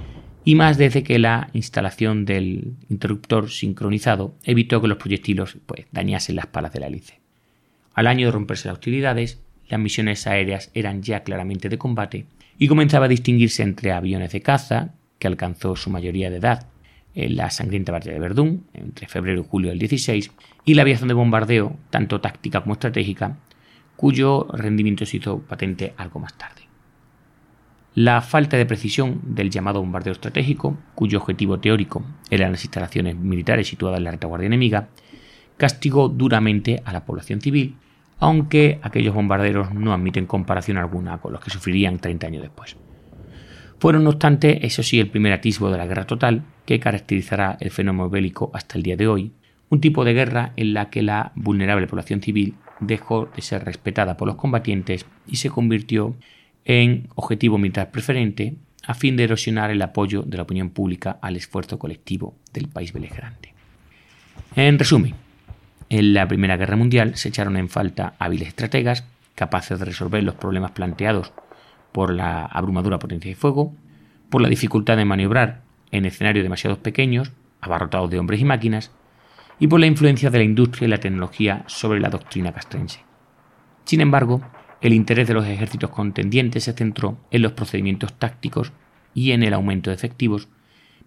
y 0.45 0.55
más 0.55 0.77
desde 0.77 1.03
que 1.03 1.19
la 1.19 1.49
instalación 1.53 2.25
del 2.25 2.73
interruptor 2.89 3.49
sincronizado 3.49 4.35
evitó 4.43 4.81
que 4.81 4.87
los 4.87 4.97
proyectiles 4.97 5.57
pues, 5.65 5.85
dañasen 5.91 6.35
las 6.35 6.47
palas 6.47 6.73
de 6.73 6.79
la 6.79 6.87
hélice. 6.87 7.19
Al 7.93 8.07
año 8.07 8.27
de 8.27 8.31
romperse 8.31 8.67
las 8.67 8.77
hostilidades, 8.77 9.41
las 9.67 9.79
misiones 9.79 10.25
aéreas 10.25 10.71
eran 10.73 11.01
ya 11.01 11.23
claramente 11.23 11.69
de 11.69 11.77
combate 11.77 12.25
y 12.57 12.67
comenzaba 12.67 13.05
a 13.05 13.09
distinguirse 13.09 13.61
entre 13.61 13.91
aviones 13.91 14.31
de 14.31 14.41
caza, 14.41 14.93
que 15.19 15.27
alcanzó 15.27 15.75
su 15.75 15.89
mayoría 15.89 16.29
de 16.29 16.37
edad 16.37 16.67
la 17.17 17.49
sangrienta 17.49 17.91
batalla 17.91 18.13
de 18.13 18.19
Verdún, 18.19 18.65
entre 18.73 19.07
febrero 19.07 19.41
y 19.41 19.45
julio 19.47 19.69
del 19.69 19.79
16, 19.79 20.31
y 20.65 20.73
la 20.75 20.83
aviación 20.83 21.07
de 21.07 21.15
bombardeo, 21.15 21.75
tanto 21.89 22.21
táctica 22.21 22.61
como 22.61 22.73
estratégica, 22.73 23.37
cuyo 23.95 24.47
rendimiento 24.53 25.05
se 25.05 25.17
hizo 25.17 25.39
patente 25.39 25.93
algo 25.97 26.19
más 26.19 26.37
tarde. 26.37 26.61
La 27.95 28.21
falta 28.21 28.57
de 28.57 28.67
precisión 28.67 29.19
del 29.23 29.49
llamado 29.49 29.79
bombardeo 29.79 30.13
estratégico, 30.13 30.77
cuyo 30.93 31.17
objetivo 31.17 31.59
teórico 31.59 32.05
eran 32.29 32.51
las 32.51 32.63
instalaciones 32.63 33.15
militares 33.15 33.67
situadas 33.67 33.97
en 33.97 34.03
la 34.03 34.11
retaguardia 34.11 34.45
enemiga, 34.45 34.89
castigó 35.57 36.07
duramente 36.07 36.83
a 36.85 36.93
la 36.93 37.05
población 37.05 37.41
civil, 37.41 37.75
aunque 38.19 38.79
aquellos 38.83 39.15
bombarderos 39.15 39.73
no 39.73 39.93
admiten 39.93 40.27
comparación 40.27 40.77
alguna 40.77 41.17
con 41.17 41.33
los 41.33 41.41
que 41.41 41.49
sufrirían 41.49 41.97
30 41.97 42.27
años 42.27 42.43
después. 42.43 42.77
Fueron, 43.79 44.03
no 44.03 44.09
obstante, 44.11 44.65
eso 44.65 44.81
sí, 44.81 44.99
el 44.99 45.09
primer 45.09 45.33
atisbo 45.33 45.69
de 45.69 45.77
la 45.77 45.85
guerra 45.85 46.07
total 46.07 46.43
que 46.65 46.79
caracterizará 46.79 47.57
el 47.59 47.69
fenómeno 47.69 48.09
bélico 48.09 48.49
hasta 48.53 48.77
el 48.77 48.83
día 48.83 48.97
de 48.97 49.07
hoy, 49.07 49.31
un 49.69 49.81
tipo 49.81 50.03
de 50.03 50.13
guerra 50.13 50.53
en 50.55 50.73
la 50.73 50.89
que 50.89 51.03
la 51.03 51.31
vulnerable 51.35 51.87
población 51.87 52.21
civil 52.21 52.55
dejó 52.79 53.29
de 53.35 53.41
ser 53.41 53.65
respetada 53.65 54.17
por 54.17 54.27
los 54.27 54.37
combatientes 54.37 55.05
y 55.27 55.37
se 55.37 55.49
convirtió 55.49 56.15
en 56.65 57.07
objetivo 57.15 57.57
militar 57.57 57.91
preferente 57.91 58.55
a 58.85 58.93
fin 58.93 59.15
de 59.15 59.25
erosionar 59.25 59.69
el 59.69 59.81
apoyo 59.81 60.23
de 60.23 60.37
la 60.37 60.43
opinión 60.43 60.69
pública 60.69 61.19
al 61.21 61.35
esfuerzo 61.35 61.77
colectivo 61.77 62.35
del 62.53 62.69
país 62.69 62.93
beligerante. 62.93 63.53
En 64.55 64.79
resumen, 64.79 65.13
en 65.89 66.13
la 66.13 66.27
Primera 66.27 66.57
Guerra 66.57 66.75
Mundial 66.75 67.15
se 67.15 67.29
echaron 67.29 67.57
en 67.57 67.69
falta 67.69 68.15
hábiles 68.17 68.49
estrategas 68.49 69.05
capaces 69.35 69.77
de 69.77 69.85
resolver 69.85 70.23
los 70.23 70.35
problemas 70.35 70.71
planteados 70.71 71.31
por 71.97 72.13
la 72.13 72.45
abrumadora 72.45 72.99
potencia 72.99 73.27
de 73.27 73.33
fuego, 73.33 73.73
por 74.29 74.39
la 74.39 74.49
dificultad 74.49 74.97
de 74.97 75.05
maniobrar 75.05 75.63
en 75.89 76.05
escenarios 76.05 76.43
demasiado 76.43 76.77
pequeños, 76.77 77.31
abarrotados 77.59 78.11
de 78.11 78.19
hombres 78.19 78.39
y 78.39 78.45
máquinas, 78.45 78.91
y 79.59 79.65
por 79.65 79.79
la 79.79 79.87
influencia 79.87 80.29
de 80.29 80.37
la 80.37 80.43
industria 80.43 80.85
y 80.85 80.89
la 80.91 80.99
tecnología 80.99 81.63
sobre 81.65 81.99
la 81.99 82.11
doctrina 82.11 82.53
castrense. 82.53 82.99
Sin 83.85 83.99
embargo, 83.99 84.43
el 84.79 84.93
interés 84.93 85.27
de 85.27 85.33
los 85.33 85.47
ejércitos 85.47 85.89
contendientes 85.89 86.65
se 86.65 86.73
centró 86.73 87.17
en 87.31 87.41
los 87.41 87.53
procedimientos 87.53 88.13
tácticos 88.13 88.73
y 89.15 89.31
en 89.31 89.41
el 89.41 89.55
aumento 89.55 89.89
de 89.89 89.95
efectivos, 89.95 90.49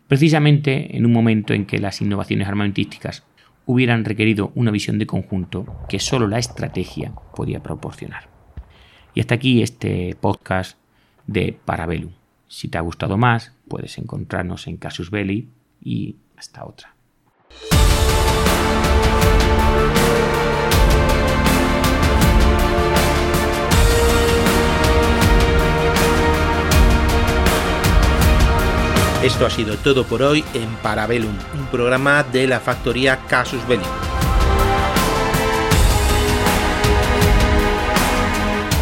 precisamente 0.08 0.96
en 0.96 1.06
un 1.06 1.12
momento 1.12 1.54
en 1.54 1.66
que 1.66 1.78
las 1.78 2.00
innovaciones 2.00 2.48
armamentísticas 2.48 3.24
hubieran 3.64 4.04
requerido 4.04 4.50
una 4.56 4.72
visión 4.72 4.98
de 4.98 5.06
conjunto 5.06 5.66
que 5.88 6.00
solo 6.00 6.26
la 6.26 6.40
estrategia 6.40 7.12
podía 7.36 7.62
proporcionar. 7.62 8.28
Y 9.14 9.20
hasta 9.20 9.36
aquí 9.36 9.62
este 9.62 10.16
podcast 10.20 10.79
de 11.30 11.56
Parabellum. 11.64 12.10
Si 12.48 12.66
te 12.66 12.76
ha 12.76 12.80
gustado 12.80 13.16
más, 13.16 13.52
puedes 13.68 13.98
encontrarnos 13.98 14.66
en 14.66 14.76
Casus 14.78 15.12
Belli 15.12 15.48
y 15.80 16.16
hasta 16.36 16.64
otra. 16.64 16.92
Esto 29.22 29.46
ha 29.46 29.50
sido 29.50 29.76
todo 29.76 30.04
por 30.04 30.22
hoy 30.22 30.44
en 30.54 30.68
Parabellum, 30.82 31.36
un 31.54 31.66
programa 31.66 32.24
de 32.24 32.48
la 32.48 32.58
factoría 32.58 33.20
Casus 33.28 33.64
Belli. 33.68 33.84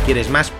¿Quieres 0.07 0.31
más? 0.31 0.51